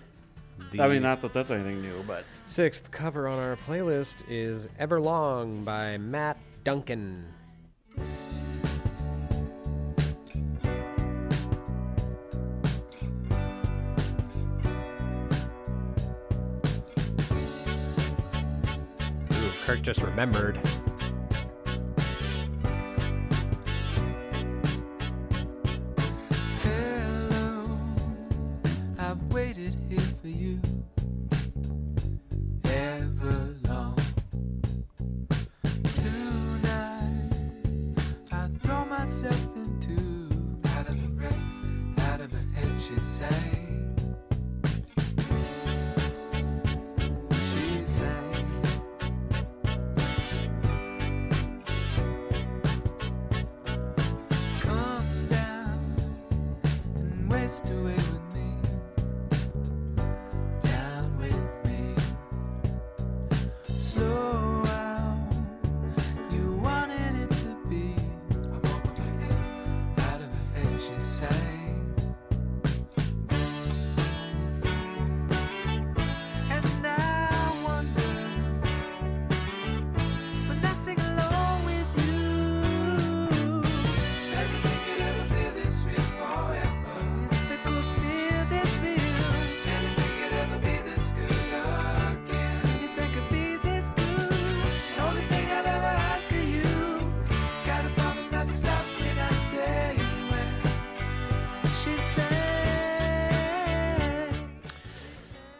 [0.72, 4.66] The I mean, not that that's anything new, but sixth cover on our playlist is
[4.78, 7.24] Everlong by Matt Duncan.
[19.70, 20.58] Kirk just remembered.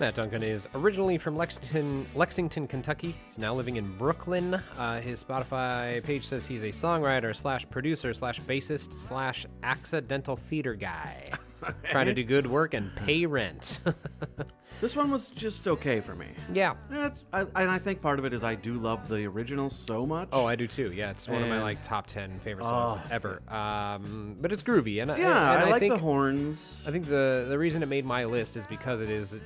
[0.01, 3.15] Matt Duncan is originally from Lexington, Lexington, Kentucky.
[3.29, 4.55] He's now living in Brooklyn.
[4.79, 10.75] Uh, his Spotify page says he's a songwriter slash producer slash bassist slash accidental theater
[10.75, 11.27] guy,
[11.91, 13.81] trying to do good work and pay rent.
[14.81, 16.29] this one was just okay for me.
[16.51, 16.73] yeah.
[16.89, 19.69] And, it's, I, and I think part of it is I do love the original
[19.69, 20.31] so much.
[20.33, 20.93] Oh, I do too.
[20.93, 23.43] Yeah, it's one of my And- like top ten favorite songs ever.
[23.53, 26.83] Um, but it's groovy, and I- yeah, and I, like think, the horns.
[26.87, 29.39] I think the the reason it made my list is because it is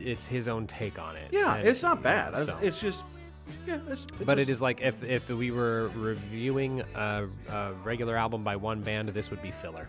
[0.00, 1.28] it's his own take on it.
[1.32, 2.28] yeah, And- it's not bad.
[2.28, 3.04] It's- so- It's just,
[3.66, 7.72] yeah, it's, it's but it just- is like if if we were reviewing a, a
[7.84, 9.88] regular album by one band, this would be filler.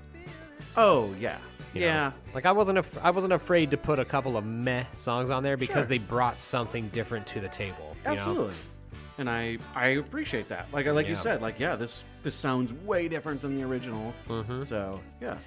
[0.77, 1.37] Oh yeah,
[1.73, 1.87] you know?
[1.87, 2.11] yeah.
[2.33, 5.43] Like I wasn't af- I wasn't afraid to put a couple of meh songs on
[5.43, 5.89] there because Sure.
[5.89, 7.95] they brought something different to the table.
[8.05, 8.17] you know?
[8.17, 8.55] Absolutely.
[9.17, 10.67] And I I appreciate that.
[10.71, 14.13] Like like you said, like yeah, this this sounds way different than the original.
[14.29, 14.63] Mm-hmm.
[14.63, 15.37] So yeah.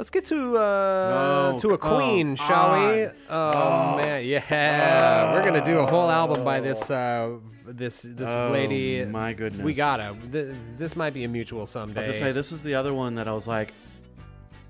[0.00, 3.04] Let's get to uh, No, to a come queen, shall we?
[3.04, 3.12] on.
[3.28, 7.36] Oh, man, yeah, we're gonna do a whole album by this uh,
[7.66, 9.04] this this Oh, lady.
[9.04, 9.62] my goodness.
[9.62, 10.18] we gotta.
[10.32, 12.00] Th- this might be a mutual I was someday.
[12.00, 13.74] gonna say this is the other one that I was like,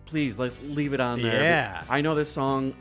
[0.05, 1.41] please like leave it on there.
[1.41, 1.85] Yeah.
[1.89, 2.75] I know this song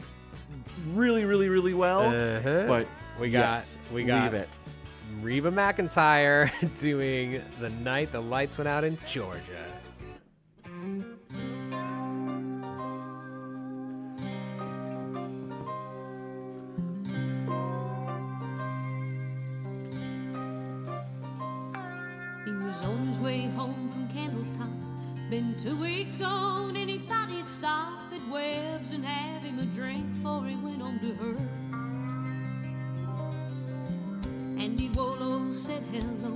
[0.95, 2.65] really, really, really well, Uh-huh.
[2.67, 2.87] but
[3.19, 4.57] We got- yes, we got- leave it.
[5.21, 9.67] Reba McEntire doing "The Night the Lights Went Out in Georgia."
[25.39, 29.65] Been two weeks gone, and he thought he'd stop at Webb's and have him a
[29.67, 31.37] drink before he went home to her.
[34.61, 36.35] Andy Wolo oh, said hello.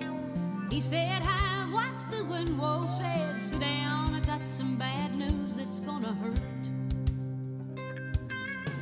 [0.70, 2.58] He said hi, what's doing?
[2.58, 4.16] Whoa said, sit down.
[4.16, 6.40] I got some bad news that's gonna hurt.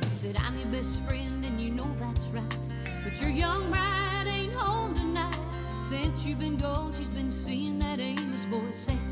[0.08, 2.68] He said I'm your best friend, and you know that's right.
[3.02, 5.34] But your young bride ain't home tonight.
[5.82, 9.11] Since you've been gone, she's been seeing that Amos boy Seth.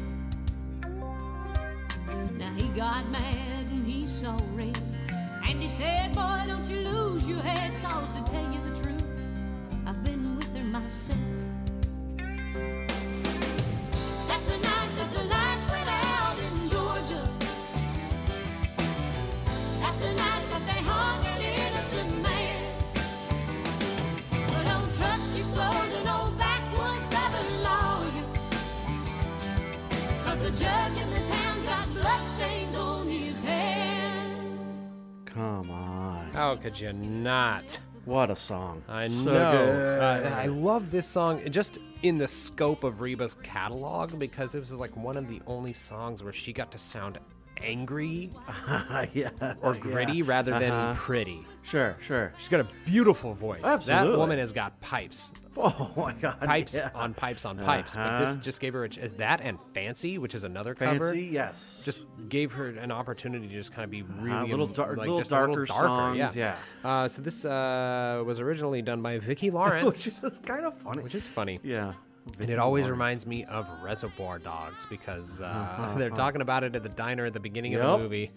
[2.40, 4.78] Now he got mad and he saw red.
[5.46, 9.04] And he said, Boy, don't you lose your head, cause to tell you the truth,
[9.86, 11.29] I've been with her myself.
[36.50, 37.78] How could you not?
[38.06, 38.82] What a song.
[38.88, 39.52] I So know.
[39.52, 40.00] good.
[40.02, 44.72] Uh, I love this song just in the scope of Reba's catalog because it was
[44.72, 47.20] like one of the only songs where she got to sound
[47.62, 48.30] angry
[49.12, 49.30] yeah.
[49.62, 50.94] or gritty rather than Uh-huh.
[51.00, 51.46] pretty.
[51.62, 52.32] Sure, sure.
[52.38, 53.62] She's got a beautiful voice.
[53.86, 55.32] That woman has got pipes.
[55.56, 56.40] Oh my god.
[56.40, 56.90] Pipes yeah.
[56.94, 57.96] on pipes on pipes.
[57.96, 58.36] But this Uh-huh.
[58.40, 61.10] just gave her a, ch- that and Fancy, which is another cover.
[61.10, 61.82] Fancy, yes.
[61.84, 64.98] Just gave her an opportunity to just kind of be really Uh-huh, little dar- like
[64.98, 65.88] little a little darker darker.
[65.88, 66.54] songs, yeah.
[66.84, 66.88] yeah.
[66.88, 71.02] Uh, so this uh, was originally done by Vicki Lawrence, which is kind of funny.
[71.02, 71.58] which is funny.
[71.64, 71.94] yeah.
[72.38, 76.82] And it always reminds me of Reservoir Dogs because uh, they're talking about it at
[76.82, 78.30] the diner at the beginning of the movie.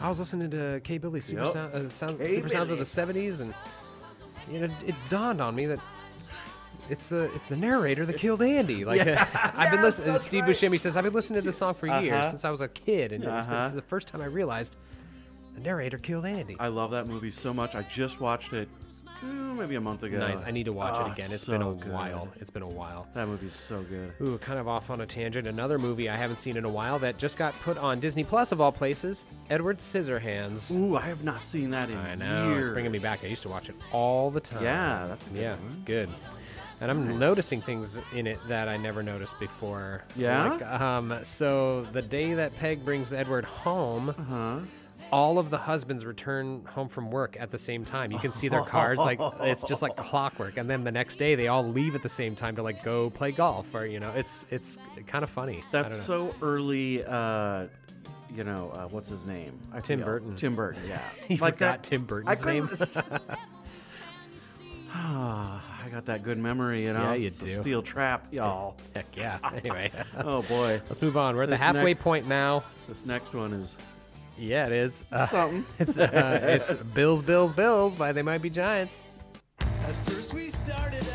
[0.00, 1.52] I was listening to K Billy Super, Yup.
[1.52, 2.34] Sound, uh, sound, K.
[2.36, 3.54] Super Sounds of the '70s, and
[4.50, 5.80] you know, it dawned on me that
[6.90, 8.84] it's the it's the narrator that killed Andy.
[8.86, 10.18] Like I've been Yes, listening.
[10.18, 10.50] Steve right.
[10.54, 12.30] Buscemi says I've been listening to this song for years Uh-huh.
[12.30, 13.62] since I was a kid, and Uh-huh.
[13.64, 14.76] it's the first time I realized
[15.54, 16.56] the narrator killed Andy.
[16.60, 17.74] I love that movie so much.
[17.74, 18.68] I just watched it
[19.22, 20.18] maybe a month ago.
[20.18, 20.42] nice.
[20.42, 21.32] I need to watch Oh, it again.
[21.32, 21.92] It's so been a good.
[21.92, 22.28] while.
[22.40, 23.06] It's been a while.
[23.14, 24.12] That movie's so good.
[24.20, 25.46] Ooh, kind of off on a tangent.
[25.46, 28.52] Another movie I haven't seen in a while that just got put on Disney Plus
[28.52, 29.24] of all places.
[29.50, 30.74] Edward Scissorhands.
[30.74, 32.62] Ooh, I have not seen that in I know years.
[32.68, 33.24] it's bringing me back.
[33.24, 34.62] I used to watch it all the time.
[34.62, 35.60] Yeah, that's yeah, one.
[35.64, 36.08] it's good.
[36.80, 40.04] And I'm noticing things in it that I never noticed before.
[40.14, 40.50] Yeah?
[40.52, 44.58] Like, um, so the day that Peg brings Edward home, Huh?
[45.12, 48.10] All of the husbands return home from work at the same time.
[48.12, 50.56] You can see their cars like it's just like clockwork.
[50.56, 53.10] And then the next day they all leave at the same time to like go
[53.10, 55.62] play golf or you know, it's it's kind of funny.
[55.72, 57.04] That's so early.
[57.04, 57.66] Uh,
[58.34, 59.58] you know uh, what's his name?
[59.72, 60.06] I Tim forget.
[60.06, 60.36] Burton.
[60.36, 60.82] Tim Burton.
[60.88, 61.00] Yeah.
[61.28, 61.82] You like forgot that.
[61.84, 62.68] Tim Burton's name?
[64.98, 67.02] Ah, I got that good memory, you know.
[67.10, 67.48] Yeah, you It's do.
[67.52, 68.76] steel trap, y'all.
[68.94, 69.38] Heck yeah.
[69.54, 69.90] Anyway.
[70.18, 71.36] oh boy, Let's move on.
[71.36, 72.64] We're at the halfway next- point now.
[72.88, 73.76] this next one is
[74.38, 75.04] Yeah, it is.
[75.10, 75.64] Uh, something.
[75.78, 79.04] it's uh, it's Bills, Bills, Bills by They Might Be Giants.
[79.60, 81.06] At first we started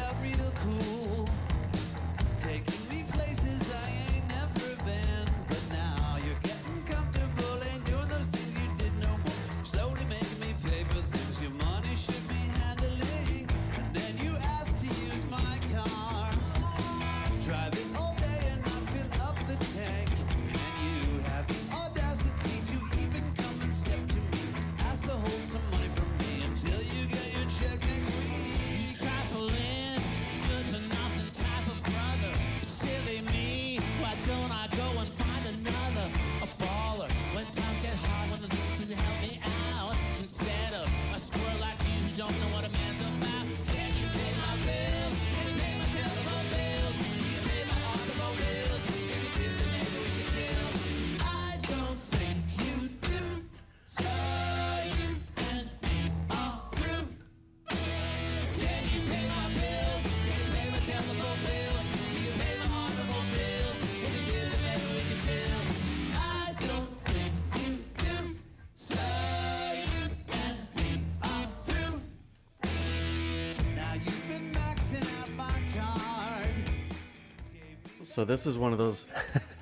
[78.21, 79.07] So this is one of those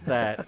[0.05, 0.45] that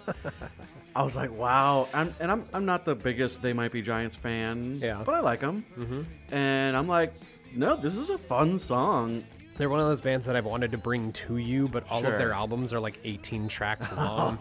[0.94, 1.88] I was like, wow.
[1.94, 5.00] I'm, and I'm, I'm not the biggest They Might Be Giants fan, Yeah.
[5.02, 5.64] but I like them.
[5.78, 6.02] Mm-hmm.
[6.34, 7.14] And I'm like,
[7.56, 9.24] no, this is a fun song.
[9.56, 12.12] They're one of those bands that I've wanted to bring to you, but all Sure.
[12.12, 14.36] of their albums are like 18 tracks long.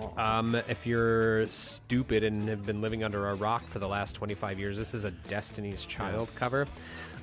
[0.16, 4.58] um, if you're stupid and have been living under a rock for the last 25
[4.58, 6.66] years, this is a Destiny's Child cover.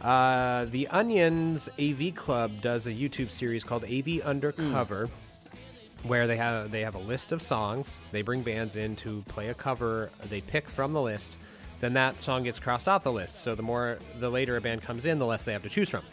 [0.02, 5.10] Uh, the Onions AV Club does a YouTube series called AV Undercover.
[6.04, 9.50] Where they have they have a list of songs, they bring bands in to play
[9.50, 10.10] a cover.
[10.30, 11.38] They pick from the list,
[11.80, 13.38] then that song gets crossed off the list.
[13.44, 15.90] So the more the later a band comes in, the less they have to choose
[15.90, 16.04] from.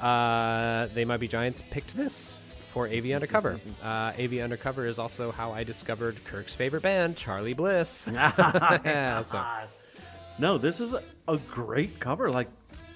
[0.00, 2.36] Uh, they Might Be Giants picked this
[2.72, 3.58] for AV Undercover.
[3.82, 8.08] Uh, AV Undercover is also how I discovered Kirk's favorite band, Charly Bliss.
[8.14, 9.44] Yeah, so-
[10.38, 12.30] No, this is a, a great cover.
[12.30, 12.48] Like,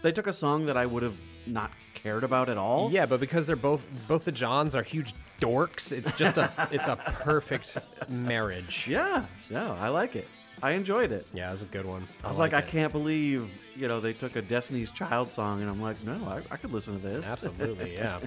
[0.02, 1.16] they took a song that I would have
[1.46, 2.90] not cared about at all.
[2.92, 5.12] yeah, but because they're both both the Johns are huge
[5.42, 7.78] dorks, it's just a it's a perfect
[8.08, 8.86] marriage.
[8.88, 10.28] Yeah, yeah, I like it.
[10.62, 11.26] I enjoyed it.
[11.34, 12.06] Yeah, it was a good one.
[12.22, 12.68] I was like, I it.
[12.68, 16.40] can't believe, you know, they took a Destiny's Child song, and I'm like, no, I,
[16.52, 17.26] I could listen to this.
[17.26, 18.20] Absolutely, yeah.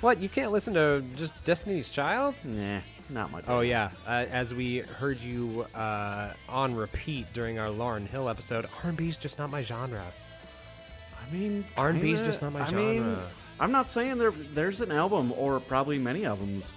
[0.00, 2.36] What you can't listen to just Destiny's Child?
[2.44, 3.44] nah, not much.
[3.48, 8.66] Oh yeah, uh, as we heard you uh, on repeat during our Lauryn Hill episode,
[8.84, 10.04] R&B is just not my genre.
[11.20, 13.30] I mean, R&B is just not my I mean, genre.
[13.60, 14.30] I'm not saying there.
[14.30, 16.72] There's an album, or probably many albums,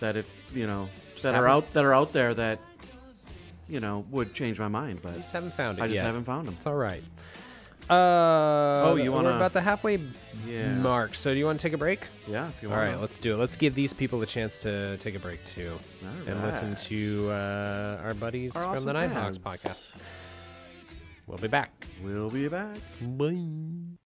[0.00, 0.88] that if you know
[1.22, 2.58] that are out that are out there that
[3.68, 6.04] you know would change my mind, but I just haven't found it I just yet.
[6.04, 6.54] haven't found them.
[6.58, 7.02] It's all right.
[7.88, 9.98] Uh, Oh, you We're wanna- about the halfway
[10.46, 10.74] Yeah.
[10.74, 11.14] mark.
[11.16, 12.00] So do you want to take a break?
[12.28, 12.80] Yeah, if you want.
[12.80, 13.38] right, let's do it.
[13.38, 15.72] Let's give these people a chance to take a break too,
[16.04, 19.96] All and listen to uh, our buddies Our from the awesome Nighthawks podcast.
[21.26, 21.86] We'll be back.
[22.02, 22.76] We'll be back.
[23.00, 23.96] Bye.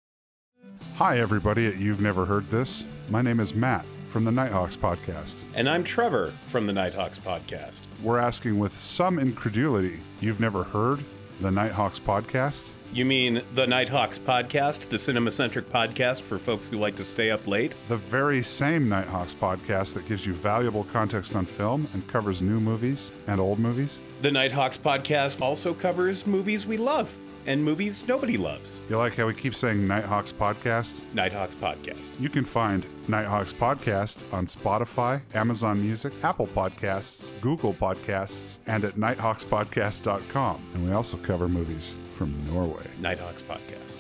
[0.97, 2.85] Hi, everybody at You've Never Heard This.
[3.09, 5.35] My name is Matt from the Nighthawks podcast.
[5.55, 7.81] And I'm Trevor from the Nighthawks podcast.
[8.01, 11.05] We're asking with some incredulity, you've never heard
[11.41, 12.71] the Nighthawks podcast?
[12.93, 17.33] You mean the Nighthawks podcast, the cinema centric podcast for folks who like to stay
[17.33, 17.75] up late?
[17.89, 22.61] The very same Nighthawks podcast that gives you valuable context on film and covers new
[22.61, 23.99] movies and old movies.
[24.23, 28.81] The Nighthawks podcast also covers movies we love and movies nobody loves.
[28.89, 31.03] You like how we keep saying Nighthawks podcast?
[31.13, 32.11] Nighthawks podcast.
[32.19, 38.97] You can find Nighthawks podcast on Spotify, Amazon Music, Apple Podcasts, Google Podcasts, and at
[38.97, 40.71] nighthawkspodcast.com.
[40.75, 42.87] And we also cover movies from Norway.
[42.99, 43.97] Nighthawks podcast.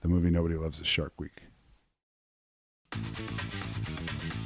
[0.00, 1.42] The movie nobody loves is Shark Week.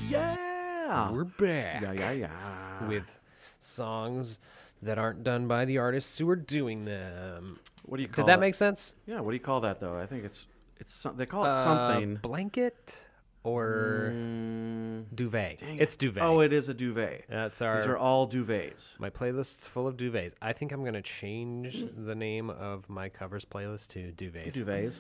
[0.09, 1.11] Yeah.
[1.11, 2.89] We're back yeah, yeah, yeah.
[2.89, 3.19] with
[3.59, 4.39] songs
[4.85, 7.59] that aren't done by the artists who are doing them.
[7.85, 8.95] what do you call Did that make sense?
[9.07, 9.21] Yeah.
[9.21, 9.97] What do you call that though?
[9.99, 10.47] I think it's
[10.79, 12.17] it's some, they call it Uh, something.
[12.17, 12.99] blanket
[13.45, 15.59] or Mm, duvet.
[15.59, 15.99] dang It's it.
[16.01, 16.23] duvet.
[16.23, 17.25] Oh, it is a duvet.
[17.29, 17.79] That's our.
[17.79, 18.99] These are all duvets.
[18.99, 20.33] my playlist's full of duvets.
[20.41, 24.99] I think I'm gonna change the name of my covers playlist to duvets Duvets.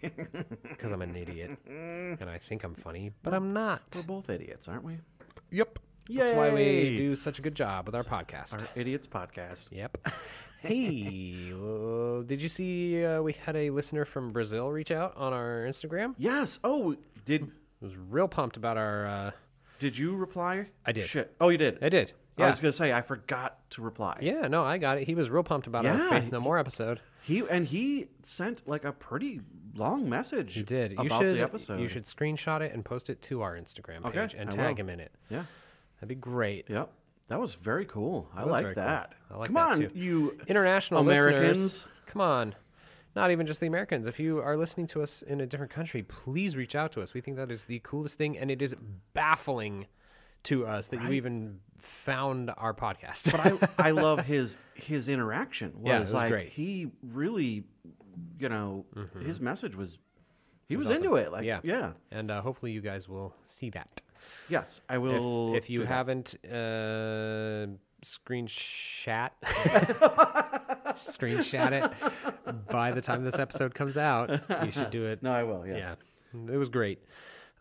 [0.62, 3.82] because I'm an idiot and I think I'm funny, but I'm not.
[3.94, 4.98] We're both idiots, aren't we?
[5.50, 5.78] Yep.
[6.08, 8.60] That's why we do such a good job with our podcast.
[8.62, 9.66] our idiots podcast.
[9.70, 9.98] Yep.
[10.58, 15.32] Hey, uh, did you see uh, we had a listener from Brazil reach out on
[15.32, 16.14] our Instagram?
[16.18, 16.58] Yes.
[16.64, 17.50] Oh, did
[17.80, 19.06] Was real pumped about our.
[19.06, 19.30] Uh,
[19.78, 20.66] did you reply?
[20.84, 21.08] I did.
[21.08, 21.36] Shit.
[21.40, 21.78] Oh, you did.
[21.82, 22.12] I did.
[22.36, 22.46] Yeah.
[22.46, 24.18] I was gonna say I forgot to reply.
[24.22, 24.48] yeah.
[24.48, 25.06] No, I got it.
[25.06, 27.00] He was real pumped about Yeah, our Faith he- No More episode.
[27.22, 29.42] He and he sent like a pretty
[29.74, 30.54] long message.
[30.54, 30.92] He did.
[30.92, 31.36] You about should.
[31.36, 31.80] the episode.
[31.80, 34.76] You should screenshot it and post it to our Instagram Okay, page and I tag
[34.76, 34.84] will.
[34.86, 35.12] him in it.
[35.30, 35.42] Yeah.
[35.96, 36.66] That'd be great.
[36.68, 36.90] Yep.
[37.28, 38.28] That was very cool.
[38.36, 38.84] I like very cool.
[38.84, 39.14] that.
[39.30, 39.54] I like that.
[39.54, 39.98] Come that on, too.
[39.98, 41.58] you International Americans.
[41.58, 42.54] listeners, come on.
[43.16, 44.06] Not even just the Americans.
[44.06, 47.14] If you are listening to us in a different country, please reach out to us.
[47.14, 48.76] We think that is the coolest thing, and it is
[49.14, 49.86] baffling
[50.44, 53.32] to us that you even found our podcast.
[53.32, 55.72] but I, I love his his interaction.
[55.80, 56.48] Was, Yeah, it was like great.
[56.50, 57.64] he really,
[58.38, 58.84] you know,
[59.24, 59.98] his message was
[60.68, 61.32] he was, was into it.
[61.32, 61.60] Like yeah.
[61.64, 64.02] yeah, and uh, hopefully you guys will see that.
[64.48, 65.54] Yes, I will.
[65.54, 67.66] if you do haven't uh,
[68.04, 69.30] screenshot
[71.04, 74.30] screenshot it by the time this episode comes out,
[74.64, 75.22] you should do it.
[75.22, 75.66] no, I will.
[75.66, 75.76] Yeah.
[76.34, 77.02] Yeah, it was great.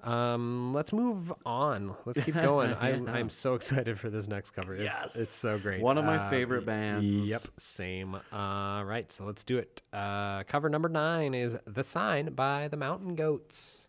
[0.03, 1.95] Um, let's move on.
[2.05, 2.75] Let's keep going.
[2.79, 4.73] I'm, I'm so excited for this next cover.
[4.75, 5.15] It's, Yes.
[5.15, 5.81] it's so great.
[5.81, 7.27] One of my Uh, favorite bands.
[7.27, 8.13] Yep, same.
[8.31, 9.81] Uh, right, so let's do it.
[9.91, 13.87] Uh, cover number nine is "The Sign" by the Mountain Goats.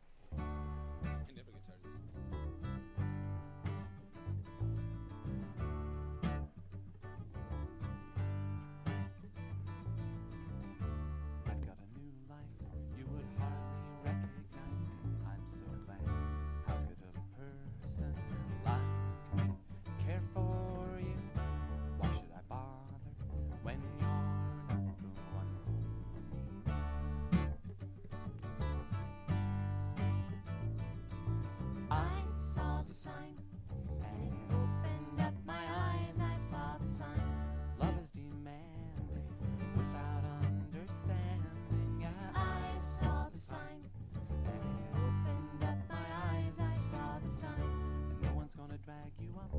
[48.67, 49.51] Gonna drag you up.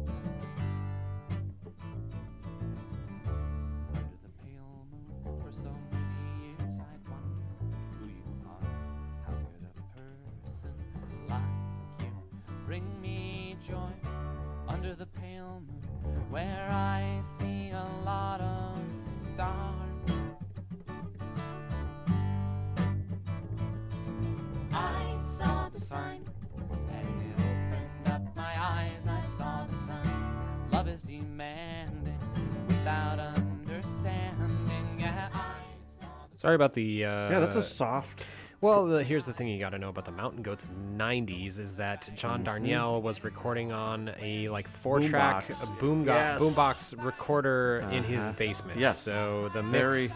[3.93, 7.47] Under the pale moon, for so many years I'd wondered
[7.99, 8.67] who you are.
[9.25, 10.75] How could a person
[11.29, 11.41] like
[11.99, 12.11] you
[12.65, 13.93] bring me joy?
[14.67, 15.83] Under the pale moon,
[16.29, 18.77] where I see a lot of
[19.23, 20.11] stars.
[24.73, 26.26] I saw the sign
[30.87, 32.17] Love is demanding
[32.67, 34.97] without understanding.
[34.97, 35.27] Yeah,
[36.37, 37.03] Sorry about the.
[37.03, 38.25] Uh, Yeah, that's a soft.
[38.61, 40.65] Well, the, here's the thing you got to know about the Mountain Goats
[40.95, 45.63] 90s is that John Darnielle was recording on a like four-track Mm-hmm.
[45.65, 45.77] Boombox.
[45.77, 46.41] uh, boom Yes.
[46.41, 48.31] boombox recorder in his Uh-huh.
[48.37, 48.79] basement.
[48.79, 48.97] Yes.
[48.97, 50.07] So the mix, Very-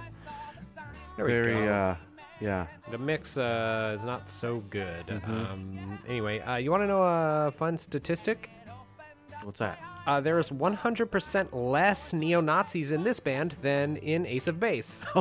[1.17, 1.65] there we Very.
[1.65, 1.73] go.
[1.73, 1.95] uh
[2.39, 2.67] Yeah.
[2.89, 5.05] the mix uh, is not so good.
[5.07, 5.31] Mm-hmm.
[5.33, 8.49] Um, anyway, uh, you want to know a fun statistic?
[9.43, 9.77] What's that?
[10.07, 15.05] Uh, there is 100% less neo Nazis in this band than in Ace of Base.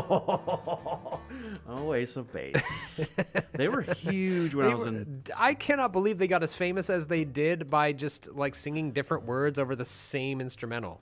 [1.72, 3.08] Oh, Ace of Base.
[3.52, 5.22] they were huge when I was were- in.
[5.38, 9.24] I cannot believe they got as famous as they did by just like singing different
[9.24, 11.00] words over the same instrumental.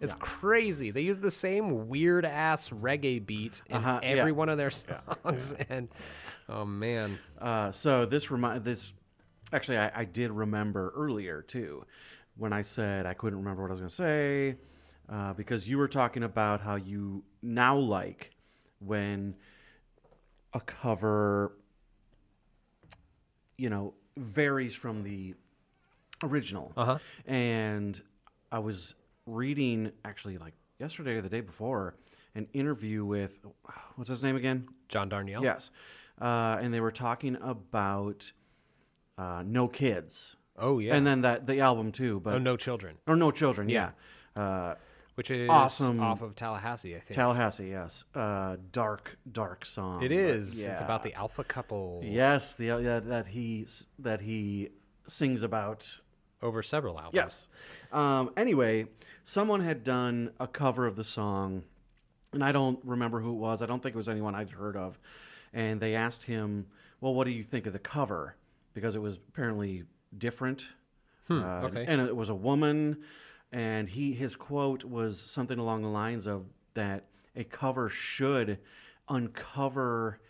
[0.00, 0.90] It's crazy.
[0.90, 4.08] They use the same weird ass reggae beat in Uh-huh, yeah.
[4.08, 5.88] every one of their songs, and
[6.48, 8.94] oh man, Uh, so this remind this.
[9.52, 11.84] Actually, I, I did remember earlier too,
[12.36, 14.56] when I said I couldn't remember what I was going to say,
[15.08, 18.30] uh, because you were talking about how you now like
[18.78, 19.36] when
[20.52, 21.56] a cover,
[23.56, 25.34] you know, varies from the
[26.22, 26.72] original.
[26.76, 26.98] Uh-huh.
[27.26, 28.00] And
[28.52, 28.94] I was
[29.26, 31.96] reading actually like yesterday or the day before
[32.34, 33.38] an interview with
[33.96, 34.66] what's his name again?
[34.88, 35.42] John Darnielle.
[35.42, 35.70] Yes.
[36.20, 38.32] Uh, and they were talking about
[39.18, 40.36] uh, No Kids.
[40.58, 40.94] Oh yeah.
[40.94, 43.90] And then that the album too, but oh no children, or No Children, yeah.
[44.36, 44.74] Uh,
[45.16, 46.00] which is Awesome.
[46.00, 47.14] off of Tallahassee, I think.
[47.14, 48.04] Tallahassee, yes.
[48.14, 50.02] Uh, dark, dark song.
[50.02, 50.58] It is.
[50.58, 50.66] is.
[50.66, 53.66] It's about the alpha couple yes, the yeah, that he
[53.98, 54.70] that he
[55.06, 56.00] sings about.
[56.42, 57.14] over several albums.
[57.14, 57.48] Yes.
[57.92, 58.86] Um, anyway,
[59.22, 61.62] someone had done a cover of the song,
[62.32, 63.62] and I don't remember who it was.
[63.62, 64.98] I don't think it was anyone I'd heard of.
[65.52, 66.66] And they asked him,
[67.00, 68.36] "Well, what do you think of the cover?"
[68.74, 69.84] Because it was apparently
[70.18, 70.68] different.
[71.30, 71.34] uh,
[71.64, 71.84] okay.
[71.86, 72.98] And it was a woman,
[73.52, 77.04] and he his quote was something along the lines of that
[77.36, 78.58] a cover should
[79.08, 80.20] uncover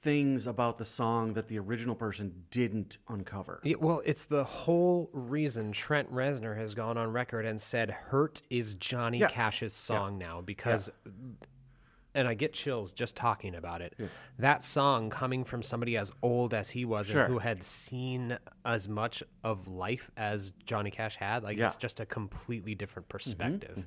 [0.00, 3.60] things about the song that the original person didn't uncover.
[3.64, 8.40] Yeah, well, it's the whole reason Trent Reznor has gone on record and said "Hurt"
[8.48, 9.32] is Johnny Yes.
[9.32, 10.90] Cash's song now because,
[12.14, 13.94] and I get chills just talking about it.
[14.38, 17.22] That song coming from somebody as old as he was Sure.
[17.24, 21.64] and who had seen as much of life as Johnny Cash had, like Yeah.
[21.64, 23.84] Mm-hmm, it's just a completely different perspective.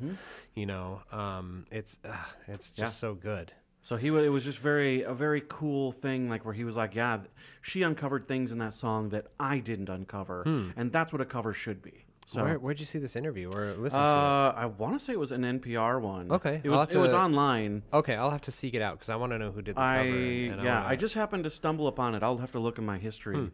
[0.56, 2.16] You know, um, it's uh,
[2.48, 2.88] it's just Yeah.
[2.88, 3.54] so good.
[3.84, 6.94] So he it was just very a very cool thing, like where he was like,
[6.94, 7.22] "Yeah,
[7.64, 10.44] she uncovered things in that song that I didn't uncover,
[10.76, 13.74] and that's what a cover should be." So, Where, where'd you see this interview or
[13.78, 16.32] listen to uh, I want to say it was an NPR one.
[16.32, 17.84] Okay, it I'll was it was online.
[17.92, 19.82] Okay, I'll have to seek it out because I want to know who did the
[19.82, 20.08] I cover.
[20.10, 22.24] and- yeah, wanna- I just happened to stumble upon it.
[22.24, 23.52] I'll have to look in my history.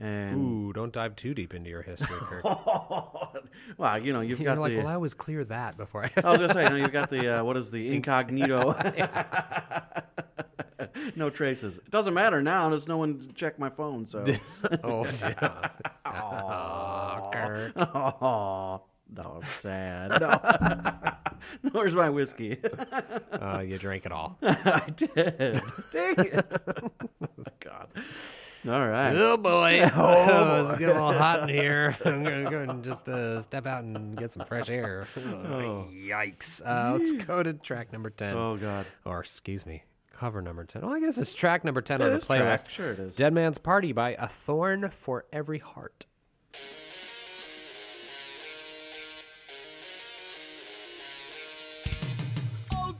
[0.00, 2.44] And Ooh, don't dive too deep into your history, Kirk.
[3.78, 4.78] well, you know, you've You're got like, the.
[4.78, 6.10] well, I was clear that before I.
[6.22, 8.74] I was gonna say, you know, you've got the uh, what is the incognito?
[11.16, 11.78] No traces.
[11.78, 12.68] It doesn't matter now.
[12.68, 14.06] There's no one to check my phone.
[14.06, 14.24] So.
[14.84, 15.70] oh, yeah.
[16.06, 17.72] Aw, Kirk.
[17.76, 18.82] oh,
[19.14, 20.20] no, I'm sad.
[20.20, 21.70] No.
[21.72, 22.58] Where's my whiskey?
[23.32, 24.38] Uh, you drank it all.
[24.42, 25.60] I did.
[25.92, 26.62] Dang it.
[27.60, 27.88] God.
[28.66, 29.14] All right.
[29.16, 31.96] Oh boy, oh, it's getting a little hot in here.
[32.04, 35.06] I'm gonna go and just uh, step out and get some fresh air.
[35.16, 36.60] Oh, Yikes!
[36.66, 38.36] Uh, let's go to track number ten.
[38.36, 38.84] Oh God.
[39.04, 39.84] or excuse me,
[40.18, 40.82] cover number ten.
[40.82, 42.40] Well, I guess it's track number ten It on the is track.
[42.40, 42.68] playlist.
[42.70, 43.14] Sure it is.
[43.16, 46.06] Dead Man's Party by A Thorn for Every Heart.
[52.74, 52.92] all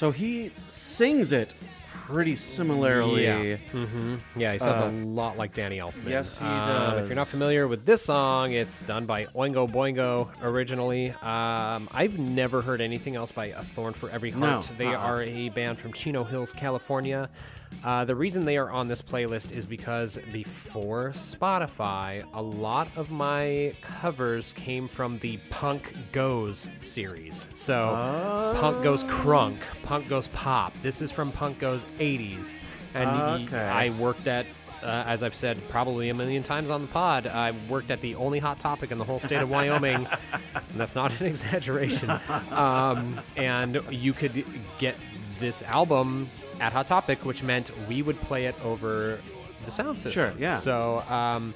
[0.00, 1.52] So he sings it
[1.92, 3.24] pretty similarly.
[3.24, 3.56] Yeah.
[3.70, 6.06] hmm Yeah, he sounds a lot like Danny Elfman.
[6.06, 9.70] Uh, yes, he Um, If you're not familiar with this song, it's done by Oingo
[9.70, 11.10] Boingo originally.
[11.20, 14.70] Um, I've never heard anything else by A Thorn for Every Heart.
[14.70, 14.96] No, They uh-uh.
[14.96, 17.28] are a band from Chino Hills, California.
[17.82, 23.10] Uh, the reason they are on this playlist is because before Spotify, a lot of
[23.10, 27.48] my covers came from the Punk Goes series.
[27.54, 30.74] So Punk Goes Crunk, Punk Goes Pop.
[30.82, 32.56] This is from Punk Goes 80s.
[32.94, 33.08] And
[33.48, 33.56] Okay.
[33.56, 34.44] I worked at,
[34.82, 38.14] uh, as I've said probably a million times on the pod, I worked at the
[38.16, 40.06] only hot topic in the whole state of Wyoming.
[40.06, 40.18] and
[40.76, 42.10] that's not an exaggeration.
[42.50, 44.44] Um, and you could
[44.78, 44.96] get
[45.38, 46.28] this album
[46.60, 49.20] at Hot Topic, which meant we would play it over
[49.64, 50.30] the sound system.
[50.30, 50.56] Sure, yeah.
[50.56, 51.54] So, um,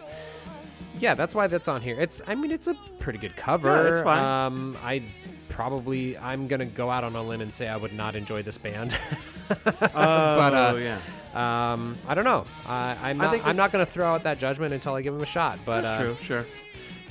[0.98, 2.00] yeah, that's why that's on here.
[2.00, 3.68] It's, I mean, it's a pretty good cover.
[3.68, 4.24] Yeah, it's fine.
[4.24, 5.02] Um, I
[5.48, 8.58] probably, I'm gonna go out on a limb and say I would not enjoy this
[8.58, 8.96] band.
[9.50, 10.98] Oh, but uh, yeah.
[11.34, 12.44] um, I don't know.
[12.66, 13.32] I I'm I not.
[13.32, 15.58] think I'm not to throw out that judgment until I give him a shot.
[15.64, 16.46] But That's uh, true, sure.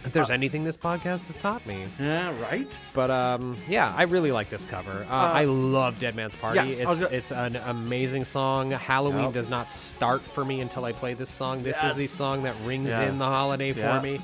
[0.05, 2.77] If there's anything this podcast has taught me, Yeah, right?
[2.93, 5.05] but um, yeah, I really like this cover.
[5.09, 6.59] Uh, I love Dead Man's Party.
[6.59, 8.71] yes, it's go- it's an amazing song.
[8.71, 9.33] Halloween Yep.
[9.33, 11.63] does not start for me until I play this song.
[11.63, 13.03] This is the song that rings Yeah.
[13.03, 13.99] in the holiday Yeah.
[13.99, 14.19] for me.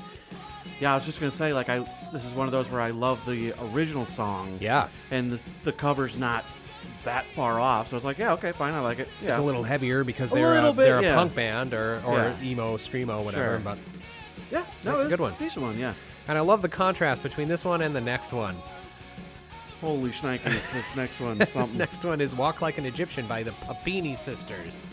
[0.80, 1.78] Yeah, I was just gonna say, like, I
[2.12, 4.58] this is one of those where I love the original song.
[4.60, 4.88] Yeah.
[5.12, 6.44] And the, the cover's not
[7.04, 9.08] that far off, so it's like, yeah, okay, fine, I like it.
[9.22, 9.30] Yeah.
[9.30, 11.14] It's a little heavier because they're little a, bit, they're a yeah.
[11.14, 12.42] punk band or, or Yeah.
[12.42, 13.52] emo, screamo, whatever.
[13.52, 13.60] Sure.
[13.60, 13.78] But
[14.50, 15.34] yeah, no, That's a good one.
[15.38, 15.94] Decent one, yeah.
[16.28, 18.56] and I love the contrast between this one and the next one.
[19.80, 23.52] Holy shnikes, this next one, This next one is "Walk Like an Egyptian" by the
[23.52, 24.86] Puppini Sisters.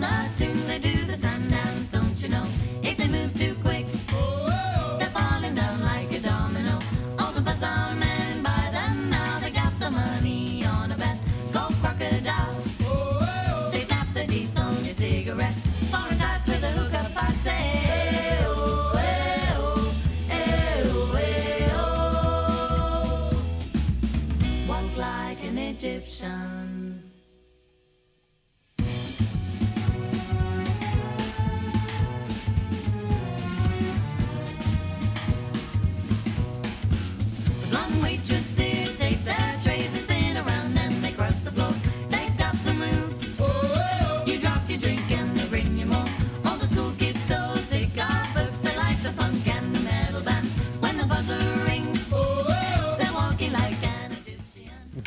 [0.00, 0.47] Paintings on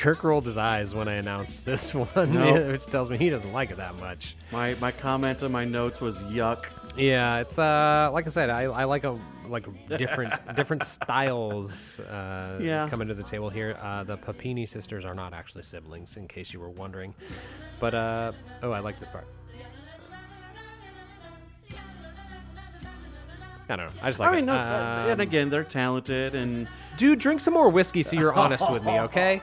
[0.02, 2.68] Kirk rolled his eyes when I announced this one, Nope.
[2.72, 4.36] which tells me he doesn't like it that much.
[4.52, 6.66] My my comment on my notes was yuck.
[6.98, 12.58] Yeah, it's uh like I said, I, I like a like different different styles uh,
[12.62, 12.88] Yeah.
[12.90, 13.78] coming to the table here.
[13.80, 17.14] Uh, the Puppini sisters are not actually siblings, in case you were wondering.
[17.80, 18.32] But uh
[18.64, 19.28] oh, I like this part.
[23.70, 23.94] I don't know.
[24.02, 24.48] I just like I mean, it.
[24.48, 26.68] no, uh, and Um, again, they're talented, and
[27.02, 29.42] dude, drink some more whiskey so you're honest with me, okay?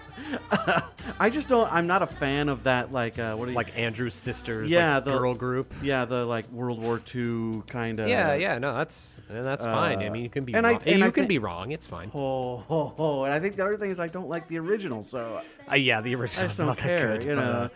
[1.18, 1.70] I just don't.
[1.72, 2.92] I'm not a fan of that.
[2.92, 5.72] Like, uh, what are you Like Andrews sisters, Yeah, like the- girl group.
[5.82, 8.08] Yeah, the like World War II kind of.
[8.08, 10.00] Yeah, yeah, no, that's and that's fine.
[10.02, 10.82] I Uh, mean, you can be and I- wrong.
[10.86, 11.72] and you I can be wrong.
[11.72, 12.10] It's fine.
[12.14, 15.02] Oh, oh, oh, and I think the other thing is I don't like the original,
[15.02, 15.40] so
[15.70, 17.50] Uh, yeah, the original just don't care, you but, know.
[17.50, 17.68] uh,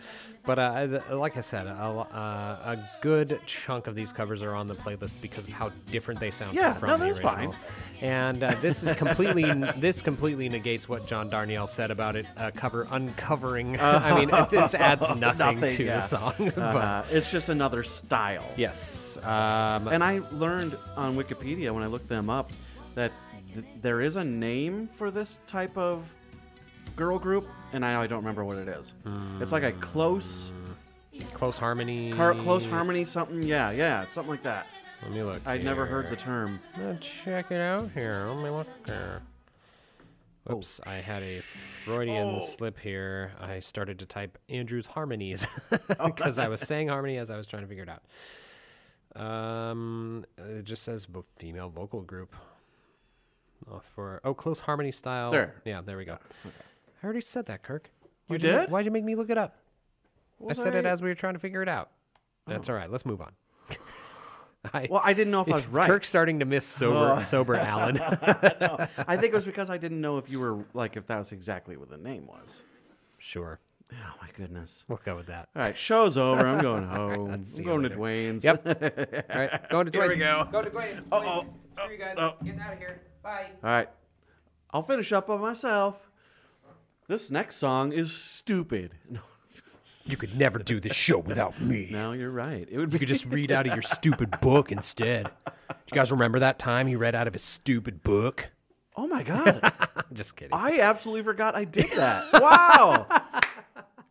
[0.45, 4.67] but uh, like I said, a, uh, a good chunk of these covers are on
[4.67, 7.33] the playlist because of how different they sound Yeah, from no, the that's original.
[7.35, 7.55] fine.
[8.01, 9.43] And uh, this is completely
[9.77, 13.79] this completely negates what John Darnielle said about it uh, cover uncovering.
[13.79, 15.95] I mean, it, this adds nothing, Nothing, to yeah.
[15.95, 16.33] the song.
[16.37, 18.45] but uh, it's just another style.
[18.57, 22.51] yes, um, And I learned on Wikipedia when I looked them up
[22.95, 23.11] that
[23.53, 26.13] th- there is a name for this type of
[26.95, 28.93] girl group, and I, I don't remember what it is.
[29.39, 30.51] It's like a close,
[31.33, 32.11] close harmony.
[32.13, 33.43] car, close harmony, something.
[33.43, 34.67] Yeah, yeah, something like that.
[35.01, 35.41] Let me look.
[35.45, 36.59] I'd never heard the term.
[36.79, 38.25] Let's check it out here.
[38.27, 39.21] Let me look here.
[40.51, 41.41] Oops, I had a
[41.85, 43.31] Freudian slip here.
[43.39, 45.47] I started to type Andrew's harmonies
[45.87, 49.21] because I was saying harmony as I was trying to figure it out.
[49.21, 52.35] Um, it just says vo- female vocal group.
[53.71, 55.31] Oh, for oh, close harmony style.
[55.31, 55.55] There.
[55.63, 56.17] Yeah, there we go.
[57.03, 57.89] I already said that, Kirk.
[58.29, 58.71] You Why'd did?
[58.71, 59.57] why'd you make me look it up?
[60.41, 61.91] I Was said it as we were trying to figure it out.
[62.47, 62.73] That's oh.
[62.73, 62.89] all right.
[62.89, 63.31] Let's move on.
[64.73, 65.87] I, Well, I didn't know if I was right.
[65.87, 67.19] Kirk's starting to miss sober, Oh.
[67.19, 67.97] sober Allen.
[67.99, 71.31] I think it was because I didn't know if you were like if that was
[71.33, 72.61] exactly what the name was.
[73.17, 73.59] sure,
[73.91, 74.85] Oh my goodness.
[74.87, 75.49] we'll go with that.
[75.55, 76.47] All right, show's over.
[76.47, 77.29] I'm going home.
[77.31, 77.89] Let's I'm you going to.
[77.89, 78.43] Dwayne's.
[78.43, 78.65] Yep.
[79.29, 80.09] All right, going to Here Dwayne.
[80.09, 80.47] we go.
[80.51, 81.01] Go to Dwayne's.
[81.11, 81.45] Uh-oh.
[81.73, 82.15] Screw you guys.
[82.17, 82.33] Oh.
[82.43, 83.01] Getting out of here.
[83.21, 83.47] Bye.
[83.63, 83.89] All right.
[84.71, 85.95] I'll finish up on myself.
[87.13, 88.95] This next song is stupid.
[89.11, 89.19] No,
[90.05, 91.89] You could never do this show without me.
[91.91, 92.67] no, you're right.
[92.67, 95.29] It would You could just read out of your stupid book instead.
[95.45, 95.53] Do
[95.91, 98.49] you guys remember that time he read out of his stupid book?
[98.97, 99.71] Oh my god.
[100.11, 100.53] Just kidding.
[100.53, 102.33] I absolutely forgot I did that.
[102.33, 103.05] Wow.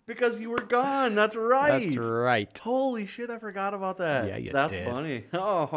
[0.07, 1.17] because you were gone.
[1.17, 1.91] That's right.
[1.91, 2.57] That's right.
[2.57, 4.29] Holy shit, I forgot about that.
[4.29, 4.87] Yeah, you That's did.
[4.87, 5.25] funny.
[5.35, 5.69] Oh.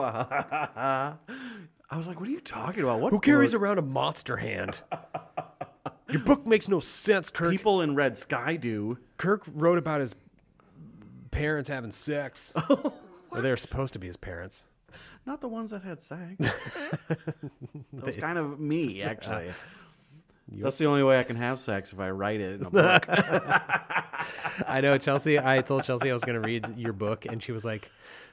[1.90, 3.00] I was like, what are you talking about?
[3.00, 3.62] What Who carries book?
[3.62, 4.82] around a monster hand?
[6.10, 7.52] Your book makes no sense, Kirk.
[7.52, 9.00] people in Red Sky do?
[9.18, 10.14] Kirk wrote about his
[11.32, 12.54] parents having sex.
[12.70, 14.66] or they were supposed to be his parents.
[15.26, 16.36] Not the ones that had sex.
[17.08, 19.50] that was kind of me, actually.
[20.48, 23.06] That's the only way I can have sex if I write it in a book.
[24.68, 25.40] I know, Chelsea.
[25.40, 27.90] I told Chelsea I was going to read your book, and she was like,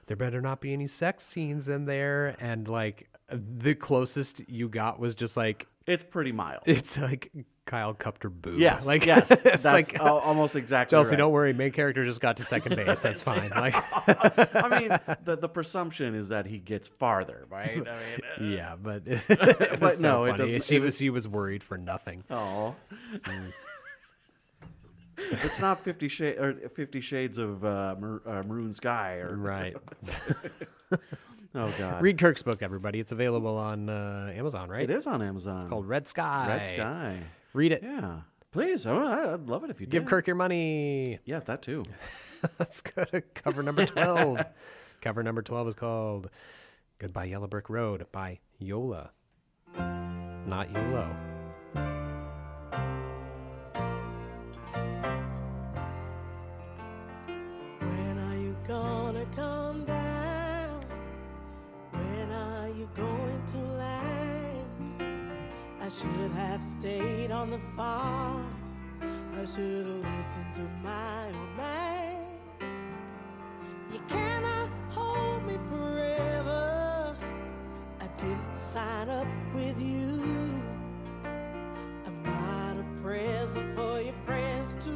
[0.06, 5.00] "There better not be any sex scenes in there." And like, the closest you got
[5.00, 6.62] was just like, it's pretty mild.
[6.66, 7.32] it's like
[7.64, 8.58] Kyle cupped her boob.
[8.58, 10.94] Yes, like yes, it's that's like al- almost exactly.
[10.96, 11.12] Chelsea.
[11.12, 11.18] right.
[11.18, 13.00] Don't worry, main character just got to second base.
[13.02, 13.50] That's fine.
[13.50, 14.88] Like, I mean,
[15.24, 17.70] the the presumption is that he gets farther, right?
[17.70, 17.96] I mean, uh,
[18.44, 21.28] yeah, but it was But so no, it doesn't- She it was was- he was
[21.28, 22.24] worried for nothing.
[22.30, 22.74] Oh.
[25.16, 29.76] it's not Fifty Shades or Fifty Shades of uh, Mar- uh, Maroon Sky or Right.
[31.54, 32.98] oh god, Read Kirk's book, everybody.
[33.00, 34.82] It's available on uh, Amazon, right?
[34.82, 35.58] it is on Amazon.
[35.58, 36.46] It's called Red Sky.
[36.48, 37.22] Red Sky.
[37.52, 37.82] Read it.
[37.82, 38.86] Yeah, please.
[38.86, 39.90] Oh, I- I'd love it if you did.
[39.92, 40.08] Give did.
[40.10, 41.18] Kirk your money.
[41.24, 41.84] Yeah, that too.
[42.58, 44.38] Let's go to cover number 12.
[45.00, 46.30] cover number 12 is called
[46.98, 49.10] Goodbye Yellow Brick Road by Yola.
[49.76, 51.16] Not YOLO.
[57.80, 60.84] When are you gonna come down?
[61.92, 64.21] When are you going to land?
[65.82, 68.46] I should have stayed on the farm.
[69.02, 72.24] I should have listened to my old man.
[73.92, 77.16] You cannot hold me forever.
[78.00, 79.26] I didn't sign up
[79.56, 80.62] with you.
[82.06, 84.90] I'm not a present for your friends to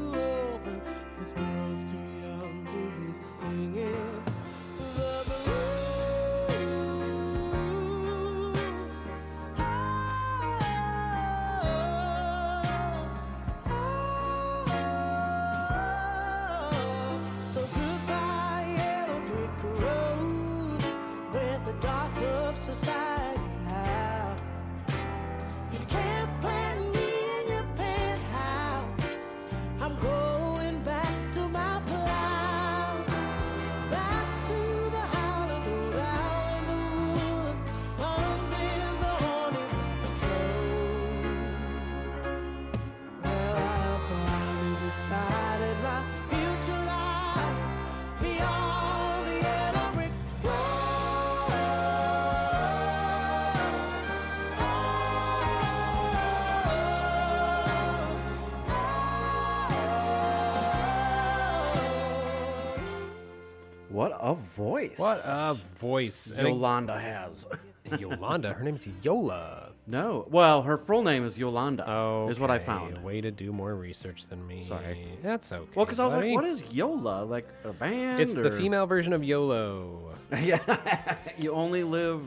[64.26, 64.98] a voice!
[64.98, 66.32] What a voice.
[66.34, 67.46] And Yolanda has.
[67.98, 68.52] Yolanda.
[68.52, 69.70] Her name's Yola.
[69.86, 71.88] no, well, her full name is Yolanda.
[71.88, 73.02] Oh, is what I found.
[73.04, 74.64] Way to do more research than me.
[74.66, 75.06] Sorry.
[75.22, 75.70] That's okay.
[75.76, 76.30] Well, because I was buddy.
[76.30, 77.24] like, what is Yola?
[77.24, 78.20] Like a band?
[78.20, 80.14] It's the or- female version of YOLO.
[80.42, 82.22] yeah, you only live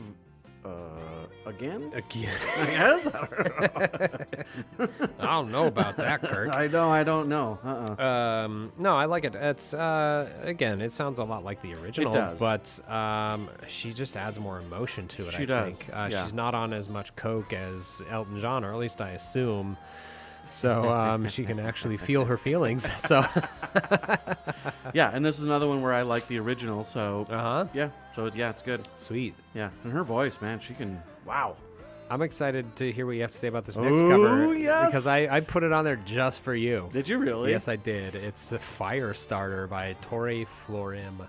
[0.64, 1.19] uh,
[1.50, 1.92] again.
[1.94, 2.34] Again.
[2.60, 3.06] I guess.
[3.14, 3.26] I
[3.86, 4.88] don't know.
[5.20, 6.48] I don't know about that, Kirk.
[6.52, 6.90] I know.
[6.90, 7.58] I don't know.
[7.64, 8.02] Uh-uh.
[8.02, 9.34] Um, no, I like it.
[9.34, 12.38] It's uh, again, it sounds a lot like the original, It does.
[12.38, 15.32] but um, she just adds more emotion to it.
[15.34, 16.24] She I does, think uh, yeah.
[16.24, 19.76] she's not on as much coke as Elton John, or at least I assume.
[20.50, 22.90] So um, she can actually feel her feelings.
[23.00, 23.24] So,
[24.92, 26.82] Yeah, and this is another one where I like the original.
[26.82, 28.86] So uh huh, yeah, so yeah, it's good.
[28.98, 29.34] sweet.
[29.54, 31.00] Yeah, and her voice, man, she can.
[31.30, 31.56] Wow.
[32.10, 34.86] I'm excited to hear what you have to say about this next Ooh, cover yes.
[34.86, 36.90] because I, I put it on there just for you.
[36.92, 37.52] Did you really?
[37.52, 38.16] Yes, I did.
[38.16, 41.28] It's a Fire Starter by Torre Florim.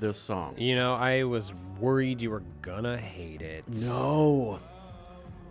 [0.00, 0.54] This song.
[0.58, 3.64] You know, I was worried you were gonna hate it.
[3.68, 4.58] No.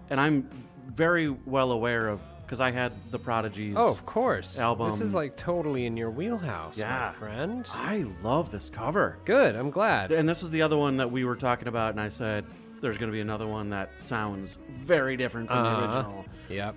[0.10, 0.50] And I'm
[0.88, 3.76] very well aware of because I had the Prodigies.
[3.78, 4.58] Oh, of course.
[4.58, 4.90] Album.
[4.90, 7.08] This is like totally in your wheelhouse, Yeah.
[7.08, 7.70] my friend.
[7.74, 9.18] I love this cover.
[9.26, 9.56] Good.
[9.58, 10.14] I'm glad.
[10.14, 12.46] And this is the other one that we were talking about, and I said
[12.80, 15.98] there's going to be another one that sounds very different from the Uh-huh.
[15.98, 16.26] original.
[16.50, 16.76] Yep.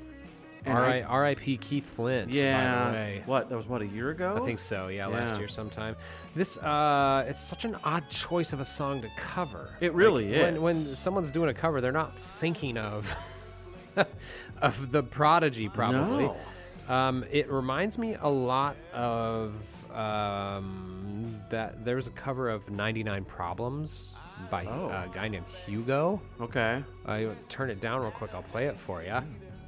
[0.65, 0.99] And R.I.
[0.99, 1.57] I- R.I.P.
[1.57, 2.33] Keith Flint.
[2.33, 2.85] Yeah.
[2.85, 3.23] By the way.
[3.27, 3.49] What?
[3.49, 4.39] That was what a year ago.
[4.41, 4.89] I think so.
[4.89, 5.97] Yeah, last year sometime.
[6.35, 9.71] This uh, it's such an odd choice of a song to cover.
[9.81, 10.61] It really Like, When is.
[10.61, 13.15] when someone's doing a cover, they're not thinking of
[14.63, 16.25] of the Prodigy probably.
[16.25, 16.37] No.
[16.89, 19.55] Um, it reminds me a lot of
[19.95, 21.85] um, that.
[21.85, 24.15] There was a cover of "99 Problems"
[24.51, 24.89] by Oh.
[24.89, 26.21] a guy named Hugo.
[26.41, 26.83] Okay.
[27.07, 28.33] I turn it down real quick.
[28.35, 29.19] I'll play it for you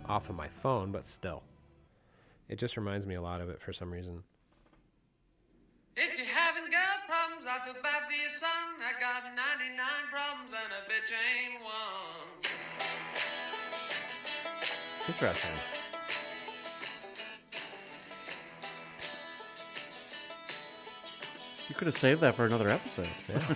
[0.07, 1.42] off of my phone, but still,
[2.48, 4.22] it just reminds me a lot of it for some reason.
[5.96, 8.48] If you haven't got problems, I feel bad for your son.
[8.80, 12.42] I got 99 problems and a bitch ain't one.
[15.09, 15.50] Interesting.
[21.68, 23.09] You could have saved that for another episode.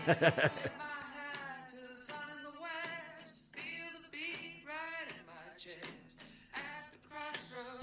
[0.06, 0.50] My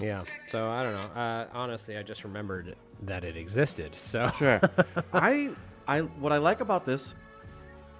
[0.00, 0.22] Yeah.
[0.48, 1.20] So I don't know.
[1.20, 3.94] Uh, honestly, I just remembered that it existed.
[3.94, 4.60] So Sure.
[5.12, 5.50] I
[5.86, 7.14] I what I like about this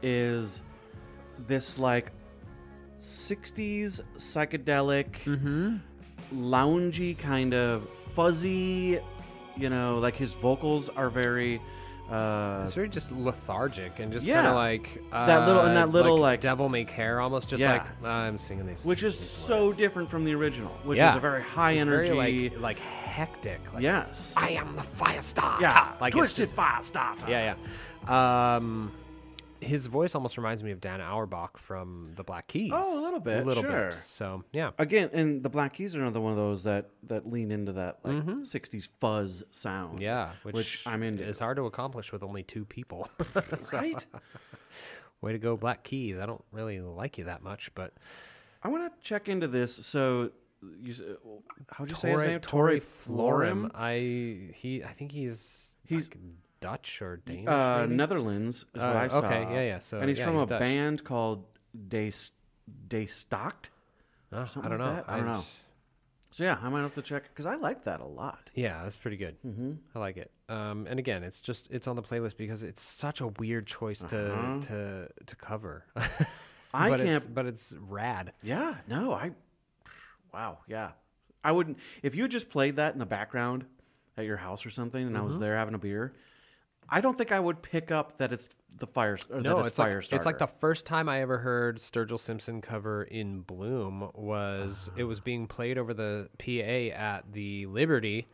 [0.03, 0.63] is
[1.47, 2.11] this like
[3.01, 5.77] 60s psychedelic Mm-hmm.
[6.35, 8.99] loungy kind of fuzzy,
[9.57, 11.61] you know, like his vocals are very
[12.11, 14.35] uh it's very just lethargic and just Yeah.
[14.37, 17.63] kind of like uh, That little- and that little, like- devil may care, almost just
[17.63, 17.73] Yeah.
[17.73, 18.85] like I'm singing these.
[18.85, 21.11] which is these so words." different from the original, which yeah.
[21.13, 23.61] is a very high It's energy very, like like hectic.
[23.73, 24.33] Like, Yes.
[24.37, 25.63] I am the fire starter.
[25.63, 27.27] yeah, like it's twisted just- fire starter.
[27.31, 27.55] Yeah,
[28.07, 28.57] yeah.
[28.57, 28.93] Um,
[29.65, 32.71] his voice almost reminds me of Dan Auerbach from the Black Keys.
[32.75, 33.91] Oh, a little bit, A little sure.
[33.91, 33.95] bit.
[34.05, 34.71] So yeah.
[34.79, 37.99] Again, and the Black Keys are another one of those that that lean into that
[38.05, 39.95] like 60s fuzz sound.
[39.95, 40.03] Mm-hmm.
[40.03, 41.25] Yeah, which, which I'm into.
[41.25, 43.09] Is hard to accomplish with only two people.
[43.61, 44.05] So, right?
[45.21, 46.19] Way to go, Black Keys.
[46.19, 47.95] I don't really like you that much, but
[48.63, 49.75] I want to check into this.
[49.75, 50.31] So,
[50.83, 50.95] you,
[51.71, 52.41] how'd you say his name?
[52.41, 52.83] Florim.
[53.07, 53.71] Florim.
[53.75, 56.17] I he I think he's He's- like
[56.65, 57.49] Dutch or Danish.
[57.49, 57.87] Uh?
[57.87, 59.19] Netherlands is what Uh, I saw.
[59.19, 60.61] okay, yeah, yeah, so, and he's yeah, from he's a Dutch.
[60.61, 61.45] band called
[61.89, 62.11] Day
[62.89, 63.69] Day Stocked.
[64.33, 64.95] Oh, I don't like know.
[64.97, 65.05] that?
[65.07, 65.45] I don't know.
[66.31, 68.51] So yeah, I might have to check because I like that a lot.
[68.55, 69.37] Yeah, that's pretty good.
[69.47, 69.73] Mm-hmm.
[69.95, 70.31] I like it.
[70.49, 74.01] Um, and again, it's just it's on the playlist because it's such a weird choice
[74.01, 75.85] to to to cover.
[75.95, 76.25] Uh-huh.
[76.75, 78.33] I but It's, can't- but it's rad.
[78.43, 79.31] Yeah, no, I.
[80.33, 80.91] Wow, yeah,
[81.45, 83.67] I wouldn't if you just played that in the background
[84.17, 85.29] at your house or something, and I Mm-hmm.
[85.29, 86.15] was there having a beer.
[86.89, 89.19] I don't think I would pick up that it's the fire.
[89.31, 92.61] Or No, it's it's, like it's like the first time I ever heard Sturgill Simpson
[92.61, 98.27] cover in Bloom was it was being played over the PA at the Liberty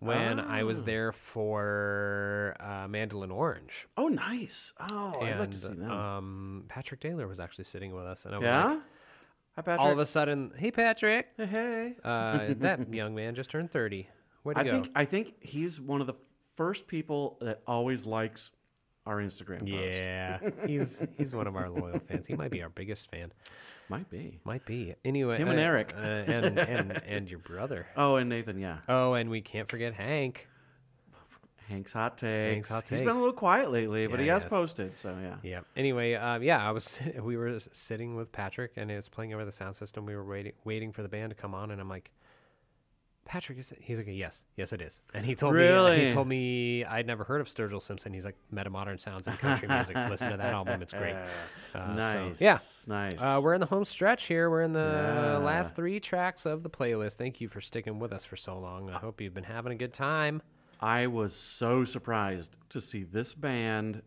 [0.00, 0.64] when I Ah.
[0.64, 3.86] was there for uh, Mandolin Orange.
[3.96, 4.72] Oh, nice.
[4.80, 5.90] Oh, I'd like to see and that.
[5.90, 8.64] um, Patrick Taylor was actually sitting with us, and I was yeah.
[8.66, 8.78] like,
[9.56, 9.80] Hi, Patrick.
[9.80, 11.94] all of a sudden, hey Patrick, Hey, hey.
[12.04, 14.08] uh, that young man just turned thirty.
[14.44, 14.70] Way to I go!
[14.70, 16.14] think I think he's one of the
[16.56, 18.50] first people that always likes
[19.06, 22.26] our Instagram yeah, he's he's one of our loyal fans.
[22.26, 23.32] He might be our biggest fan.
[23.88, 24.38] Might be.
[24.44, 24.94] Might be.
[25.04, 25.94] Anyway, Him and uh, Eric.
[25.96, 27.86] uh, and and and your brother.
[27.96, 28.78] Oh, and Nathan, yeah.
[28.88, 30.46] Oh, and we can't forget Hank.
[31.68, 32.52] Hank's hot takes.
[32.52, 33.16] Hank's Hot He's been Takes.
[33.16, 34.50] a little quiet lately, but Yeah, he he has has.
[34.50, 35.36] posted, so yeah.
[35.42, 35.60] Yeah.
[35.76, 39.44] Anyway, um, yeah, I was we were sitting with Patrick and it was playing over
[39.44, 40.04] the sound system.
[40.04, 42.10] We were waiting waiting for the band to come on, and I'm like,
[43.24, 43.78] Patrick, is it?
[43.80, 45.00] He's like, yes, yes, it is.
[45.14, 46.08] And he told me Really?
[46.08, 48.12] he told me I'd never heard of Sturgill Simpson.
[48.12, 49.94] He's like, Metamodern Sounds and Country Music.
[49.94, 51.14] Listen to that album; it's great.
[51.72, 51.92] Uh, so,
[52.28, 52.40] nice.
[52.40, 52.58] yeah.
[52.88, 53.14] Nice.
[53.16, 54.50] Uh, we're in the home stretch here.
[54.50, 55.36] We're in the Yeah.
[55.36, 57.12] last three tracks of the playlist.
[57.14, 58.90] Thank you for sticking with us for so long.
[58.90, 60.42] I hope you've been having a good time.
[60.80, 64.02] I was so surprised to see this band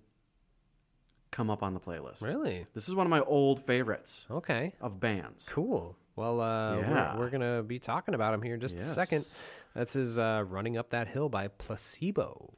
[1.32, 2.22] come up on the playlist.
[2.22, 2.66] Really?
[2.74, 4.74] This is one of my old favorites Okay.
[4.82, 5.48] of bands.
[5.50, 5.96] Cool.
[6.16, 7.14] Well, uh, Yeah.
[7.16, 9.20] we're, we're gonna be talking about him here in just a second.
[9.20, 9.50] Yes.
[9.74, 12.54] That's his uh, "Running Up That Hill" by Placebo.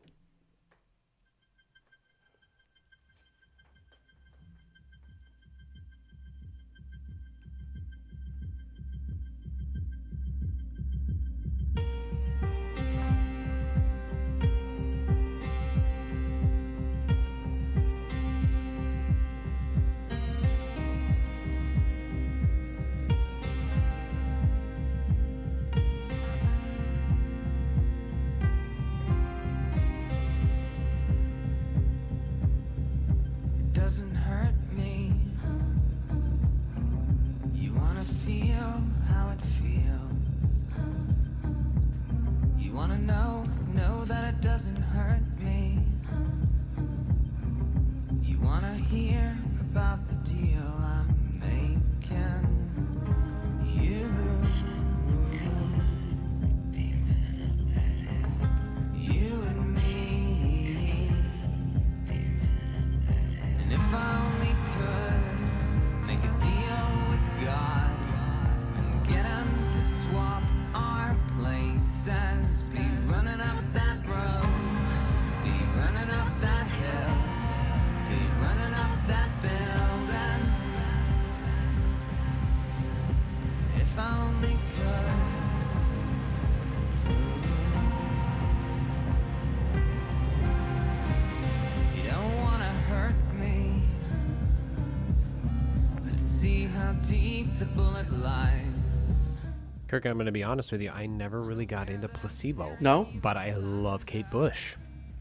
[99.96, 100.91] Kirk, I'm gonna be honest with you.
[100.91, 102.76] I never really got into Placebo.
[102.82, 103.08] No?
[103.22, 104.76] but I love Kate Bush.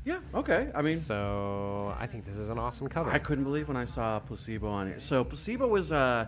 [0.05, 0.18] Yeah.
[0.35, 0.68] Okay.
[0.75, 3.09] I mean, so I think this is an awesome cover.
[3.11, 5.01] I couldn't believe when I saw Placebo on here.
[5.01, 6.27] So Placebo was uh,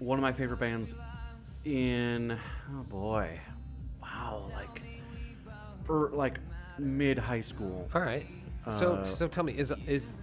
[0.00, 0.94] one of my favorite bands
[1.64, 3.38] in oh boy,
[4.02, 4.82] wow, like
[5.88, 6.40] er, like
[6.78, 7.88] mid high school.
[7.94, 8.26] All right.
[8.72, 10.14] So, Uh, so tell me, is is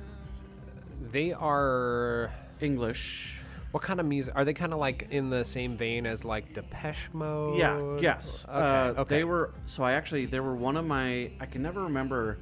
[1.09, 3.39] they are English.
[3.73, 4.53] What kind of music are they?
[4.53, 7.57] Kind of like in the same vein as like Depeche Mode?
[7.57, 7.97] Yeah.
[7.99, 8.45] Yes.
[8.47, 8.53] Okay.
[8.53, 9.15] Uh, okay.
[9.15, 9.51] They were.
[9.65, 11.31] So I actually they were one of my.
[11.39, 12.37] I can never remember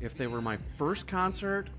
[0.00, 1.70] if they were my first concert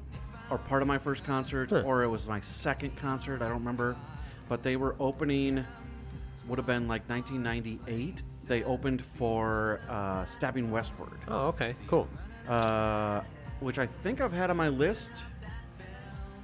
[0.50, 1.84] or part of my first concert Huh.
[1.86, 3.44] or it was my second concert.
[3.44, 3.96] I don't remember,
[4.50, 5.64] but they were opening.
[6.48, 8.24] Would have been like 1998.
[8.48, 11.20] They opened for uh, Stabbing Westward.
[11.28, 11.76] Oh, okay.
[11.86, 12.08] Cool.
[12.50, 13.22] Uh,
[13.60, 15.12] which I think I've had on my list.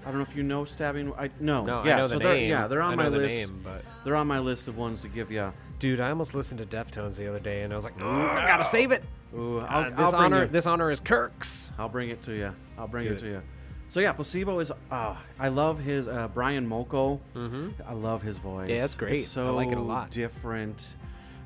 [0.05, 1.13] I don't know if you know Stabbing.
[1.17, 1.63] I no.
[1.65, 2.49] No, I yeah, know the so they're, name.
[2.49, 3.35] Yeah, they're on I my know the list.
[3.35, 5.53] name, but- they're on my list of ones to give you.
[5.79, 8.45] Dude, I almost listened to Deftones the other day, and I was like, "Ooh, I
[8.47, 9.03] gotta save it.
[9.35, 11.71] Ooh, Uh, I'll, this I'll bring honor, this honor is Kirk's.
[11.77, 12.53] I'll bring it to you.
[12.77, 13.19] I'll bring Do it, it.
[13.19, 13.41] to you.
[13.89, 14.71] So yeah, placebo is.
[14.91, 17.19] Uh, I love his uh, Brian Molko.
[17.35, 17.69] Mm-hmm.
[17.87, 18.69] I love his voice.
[18.69, 19.19] Yeah, it's great.
[19.19, 20.09] It's I so like it a lot.
[20.11, 20.95] Different,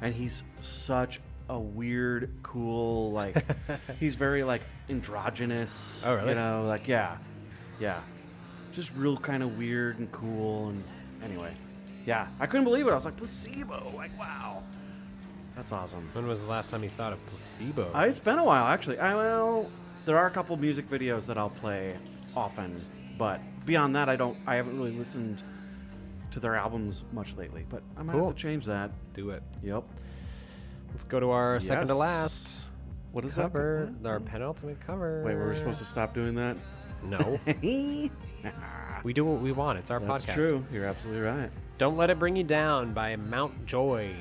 [0.01, 3.11] and he's such a weird, cool.
[3.11, 3.43] Like
[3.99, 6.03] he's very like androgynous.
[6.05, 6.29] Oh, really?
[6.29, 7.17] You know, like yeah,
[7.79, 8.01] yeah,
[8.77, 10.69] just real kind of weird and cool.
[10.69, 10.83] And
[11.23, 11.51] anyway,
[12.05, 12.91] yeah, I couldn't believe it.
[12.91, 13.91] I was like placebo.
[13.95, 14.61] Like wow,
[15.55, 16.07] that's awesome.
[16.13, 17.91] When was the last time you thought of Placebo?
[17.93, 18.99] Uh, it's been a while, actually.
[18.99, 19.67] I well,
[20.05, 21.97] there are a couple music videos that I'll play
[22.35, 22.79] often,
[23.17, 24.37] but beyond that, I don't.
[24.45, 25.41] I haven't really listened
[26.29, 27.65] to their albums much lately.
[27.67, 28.27] But I might Cool.
[28.27, 28.91] have to change that.
[29.15, 29.41] Do it.
[29.63, 29.83] Yep.
[30.91, 32.65] Let's go to our second to last
[33.11, 33.91] What is cover.
[34.01, 34.07] that?
[34.07, 35.23] Our penultimate cover.
[35.25, 36.57] Wait, were we supposed to stop doing that?
[37.03, 37.39] No.
[39.03, 39.79] we do what we want.
[39.79, 40.33] It's our That's podcast.
[40.33, 40.65] true.
[40.71, 41.49] You're absolutely right.
[41.77, 44.13] Don't Let It Bring You Down by Mount Joy.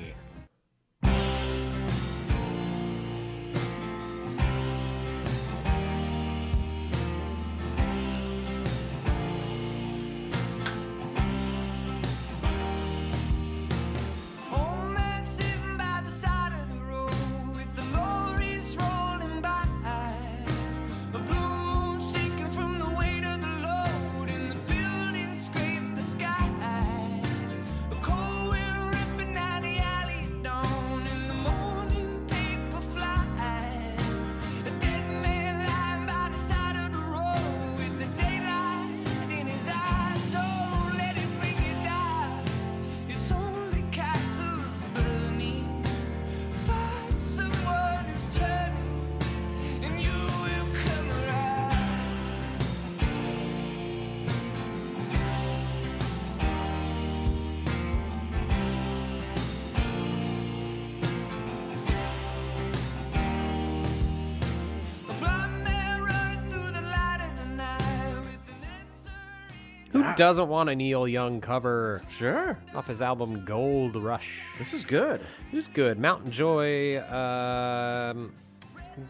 [70.17, 72.57] Doesn't want a Neil Young cover Sure.
[72.75, 74.41] off his album Gold Rush?
[74.57, 75.21] This is good.
[75.51, 75.99] This is good.
[75.99, 76.99] Mountain Joy.
[77.03, 78.33] Um,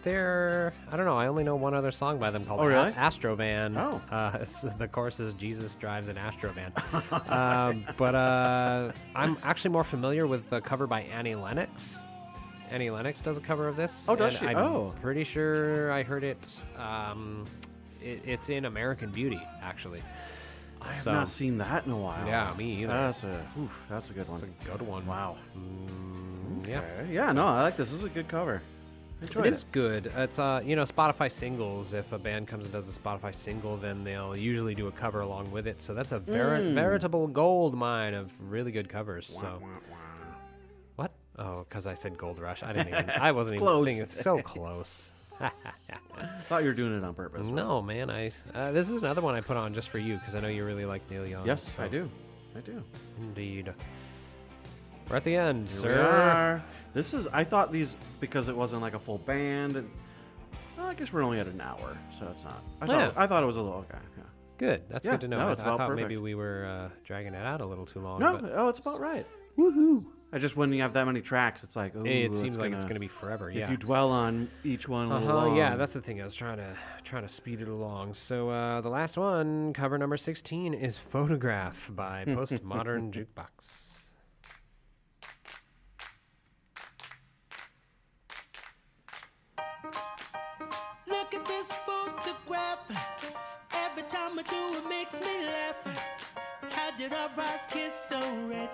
[0.03, 1.17] they're I don't know.
[1.17, 2.91] I only know one other song by them called Oh, really?
[2.91, 3.77] Astrovan.
[3.77, 4.01] Oh.
[4.13, 4.37] uh,
[4.77, 6.71] the chorus is Jesus drives an Astrovan.
[7.31, 11.99] um, but uh, I'm actually more familiar with the cover by Annie Lennox.
[12.69, 14.07] Annie Lennox does a cover of this.
[14.09, 14.45] Oh, does she?
[14.45, 14.93] I'm Oh.
[15.01, 16.65] pretty sure I heard it.
[16.77, 17.45] Um,
[18.03, 20.03] it it's in American Beauty, actually.
[20.87, 22.25] I have So- not seen that in a while.
[22.25, 22.87] Yeah, me either.
[22.93, 24.41] That's a oof, that's a good one.
[24.41, 25.05] It's a good one.
[25.05, 25.37] Wow.
[25.57, 26.79] Mm, yeah.
[26.79, 27.13] Okay.
[27.13, 27.89] Yeah, no, I like this.
[27.89, 28.61] This is a good cover.
[29.19, 29.51] I enjoyed It it.
[29.55, 30.11] is good.
[30.15, 31.93] It's uh, you know, Spotify singles.
[31.93, 35.21] If a band comes and does a Spotify single, then they'll usually do a cover
[35.21, 35.81] along with it.
[35.81, 36.73] So that's a ver- Mm.
[36.75, 39.25] veritable gold mine of really good covers.
[39.27, 39.59] So
[40.95, 41.11] what?
[41.39, 42.61] Oh, because I said Gold Rush.
[42.63, 43.09] I didn't even.
[43.09, 43.85] I wasn't even close.
[43.85, 44.03] thinking.
[44.03, 45.13] It's so close.
[46.41, 47.47] Thought you were doing it on purpose.
[47.47, 48.09] no, man.
[48.09, 50.47] I uh, this is another one I put on just for you because I know
[50.47, 51.45] you really like Neil Young.
[51.45, 52.09] Yes, I do.
[52.55, 52.83] I do.
[53.19, 53.73] Indeed.
[55.09, 55.93] We're at the end, Here sir.
[55.93, 56.63] we are.
[56.93, 57.27] This is.
[57.27, 59.89] I thought these because it wasn't like a full band, and
[60.77, 62.63] well, I guess we're only at an hour, so it's not.
[62.81, 63.13] I thought.
[63.15, 63.21] Yeah.
[63.23, 63.79] I thought it was a little.
[63.89, 63.97] Okay.
[64.17, 64.23] Yeah.
[64.57, 64.83] Good.
[64.89, 65.37] That's Yeah, good to know.
[65.37, 68.19] no, I, I thought maybe we were uh, dragging it out a little too long.
[68.19, 68.37] No.
[68.39, 69.25] but Oh, it's about right.
[69.57, 70.05] Woohoo!
[70.31, 71.95] I just when you have that many tracks, it's like.
[71.95, 73.49] Ooh, it seems like it's going to be forever.
[73.49, 73.63] Yeah.
[73.63, 75.19] If you dwell on each one a uh
[75.49, 75.55] huh.
[75.55, 76.21] Yeah, that's the thing.
[76.21, 78.13] I was trying to trying to speed it along.
[78.13, 84.11] So uh, the last one, cover number sixteen, is "Photograph" by Postmodern Jukebox.
[91.07, 92.79] Look at this photograph.
[93.73, 96.35] Every time I do it makes me laugh.
[96.71, 98.69] How did our eyes kiss so red?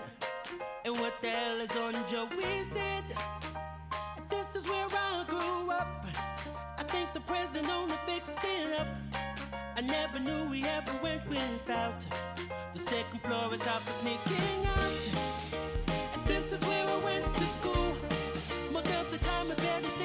[0.86, 3.04] And what the hell is on Joey's head?
[4.30, 6.06] This is where I grew up.
[6.78, 8.88] I think the president on the big stand up.
[9.76, 12.06] I never knew we ever went without.
[12.74, 15.10] The second floor is out for sneaking out.
[16.14, 17.96] And this is where I went to school.
[18.72, 20.03] Most of the time I better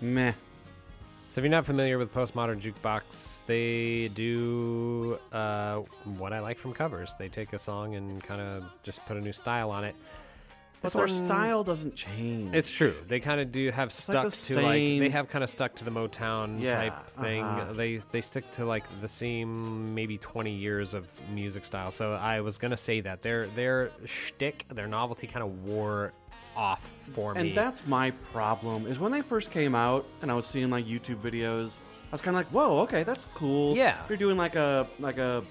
[0.00, 0.32] Meh.
[1.28, 5.76] So if you're not familiar with Postmodern Jukebox, they do uh,
[6.18, 7.14] what I like from covers.
[7.20, 9.94] They take a song and kind of just put a new style on it.
[10.82, 12.54] But their one- style doesn't change.
[12.54, 12.94] It's true.
[13.06, 15.74] They kind of do have like stuck the to like they have kind of stuck
[15.76, 17.44] to the Motown Yeah, type thing.
[17.44, 17.74] uh-huh.
[17.74, 21.90] They they stick to like the same maybe 20 years of music style.
[21.90, 26.12] So I was gonna say that their their shtick, their novelty, kind of wore
[26.56, 27.40] off for me.
[27.40, 30.84] and that's my problem is when they first came out and I was seeing like
[30.86, 31.78] YouTube videos,
[32.10, 33.96] I was kind of like, "Whoa, okay, that's cool." Yeah.
[34.08, 35.42] they're doing like a like a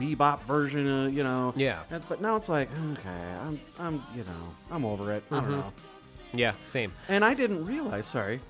[0.00, 1.52] bebop version of you know.
[1.56, 1.82] Yeah.
[1.90, 5.24] And- but now it's like, okay, I'm I'm you know I'm over it.
[5.30, 5.50] I don't Mhm.
[5.52, 5.72] know.
[6.34, 6.92] yeah, same.
[7.08, 8.40] And I didn't realize, sorry,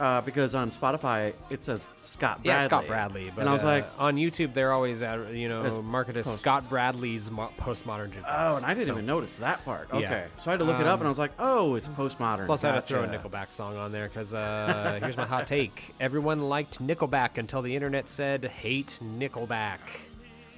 [0.00, 2.44] uh, because on Spotify it says Scott Bradlee.
[2.46, 3.30] Yeah, Scott Bradlee.
[3.34, 6.26] But and I was uh, like, on YouTube, they're always at, you know marketed as
[6.26, 8.24] post- Scott Bradlee's mo- postmodern jukebox.
[8.52, 9.88] oh, and I didn't So- even notice that part.
[9.92, 9.98] Yeah.
[9.98, 11.88] Okay, so I had to look it up, Um, and I was like, oh, it's
[11.88, 12.46] postmodern.
[12.46, 15.46] Plus, I had to throw a Nickelback song on there because uh, here's my hot
[15.46, 19.78] take: everyone liked Nickelback until the internet said hate Nickelback.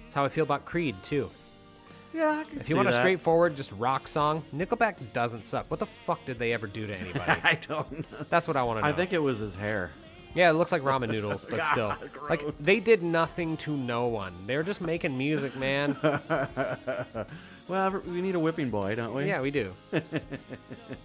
[0.03, 1.31] That's how I feel about Creed too.
[2.12, 5.70] Yeah, I can If you want a straightforward, just rock song, Nickelback doesn't suck.
[5.70, 7.24] What the fuck did they ever do to anybody?
[7.45, 8.27] I don't know.
[8.28, 8.89] That's what I want to know.
[8.89, 9.91] I think it was his hair.
[10.35, 14.07] Yeah, it looks like ramen noodles, but still, God, like they did nothing to no
[14.07, 14.32] one.
[14.47, 15.97] They're just making music, man.
[17.69, 19.27] well, we need a whipping boy, don't we?
[19.27, 19.73] yeah, we do.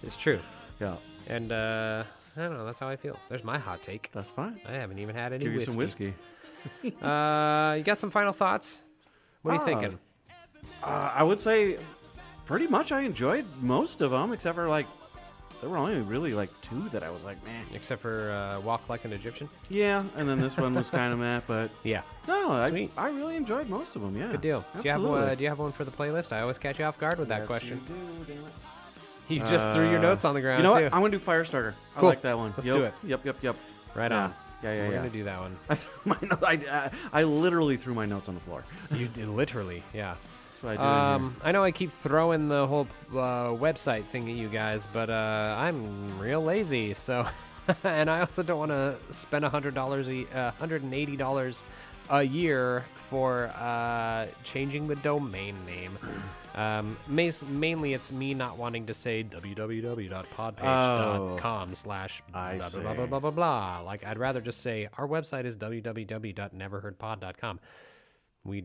[0.02, 0.40] it's true.
[0.80, 0.96] Yeah,
[1.28, 2.04] And uh,
[2.36, 2.64] I don't know.
[2.66, 3.18] That's how I feel.
[3.28, 4.10] There's my hot take.
[4.12, 4.60] that's fine.
[4.68, 5.72] I haven't even had any Give you whiskey.
[5.72, 6.14] some whiskey.
[7.02, 8.82] Uh, you got some final thoughts?
[9.42, 9.64] What are you Ah.
[9.64, 9.98] thinking?
[10.82, 11.76] Uh, I would say,
[12.44, 14.86] pretty much, I enjoyed most of them, except for like,
[15.60, 17.64] there were only really like two that I was like, man.
[17.72, 19.48] Except for uh, Walk Like an Egyptian?
[19.70, 22.02] Yeah, and then this one was kind of meh, but Yeah.
[22.28, 22.90] no, I, Sweet.
[22.96, 24.16] I really enjoyed most of them.
[24.16, 24.60] Yeah, Good deal.
[24.76, 25.30] Do you, have, Absolutely.
[25.30, 26.32] uh, do you have one for the playlist?
[26.32, 27.80] I always catch you off guard with that Yes, question.
[28.28, 28.40] you do.
[29.28, 30.84] You just threw your Uh, notes on the ground, You know too.
[30.84, 30.94] what?
[30.94, 31.72] I'm gonna do Firestarter.
[31.96, 32.08] I Cool.
[32.10, 32.54] like that one.
[32.56, 32.94] Let's Yep, do it.
[33.02, 33.56] Yep, yep, yep.
[33.96, 34.24] Right Yeah.
[34.24, 34.34] on.
[34.62, 34.98] Yeah, yeah, We're yeah.
[34.98, 35.56] gonna do that one.
[35.70, 38.64] I, my no- I, I, I literally threw my notes on the floor.
[38.92, 40.14] You did literally, yeah.
[40.64, 41.14] I.
[41.14, 45.08] Um, I know I keep throwing the whole uh, website thing at you guys, but
[45.10, 46.94] uh, I'm real lazy.
[46.94, 47.26] So,
[47.84, 51.16] and I also don't want to spend a hundred dollars, a uh, hundred and eighty
[51.16, 51.62] dollars
[52.08, 55.98] a year for uh, changing the domain name.
[56.56, 63.06] Um, mainly, it's me not wanting to say www.podpage.com slash Oh, blah, blah, blah, blah,
[63.06, 63.80] blah, blah, blah.
[63.80, 67.60] Like, I'd rather just say our website is www.neverheardpod.com.
[68.44, 68.64] We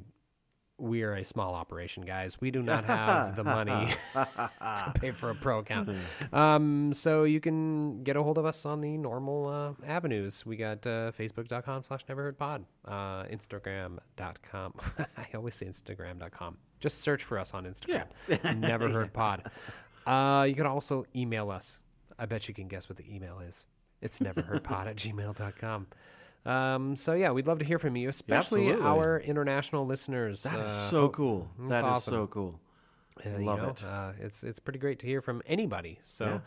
[0.81, 2.41] we are a small operation, guys.
[2.41, 5.89] We do not have the money to pay for a pro account.
[6.33, 10.45] Um, so you can get a hold of us on the normal uh, avenues.
[10.45, 14.73] We got uh, facebook.com slash neverheardpod, uh, instagram.com.
[15.17, 16.57] I always say instagram.com.
[16.79, 18.05] Just search for us on Instagram.
[18.57, 19.51] Never Heard Pod.
[20.05, 21.79] Uh, you can also email us.
[22.17, 23.65] I bet you can guess what the email is.
[24.01, 25.87] It's neverheardpod at gmail.com.
[26.45, 28.87] Um, so yeah, we'd love to hear from you, especially Absolutely.
[28.89, 30.43] our international listeners.
[30.43, 31.49] That is Uh, so cool.
[31.69, 32.13] That is awesome.
[32.13, 32.59] so cool.
[33.25, 33.83] uh, you Love know, it.
[33.83, 35.99] Uh, it's it's pretty great to hear from anybody.
[36.01, 36.39] So Yeah.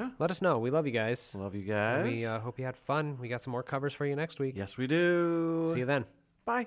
[0.00, 0.10] Yeah.
[0.18, 0.58] let us know.
[0.58, 1.34] We love you guys.
[1.34, 2.12] Love you And guys.
[2.12, 3.18] We uh, hope you had fun.
[3.20, 4.54] We got some more covers for you next week.
[4.56, 5.68] yes, we do.
[5.72, 6.06] See you then.
[6.46, 6.66] Bye.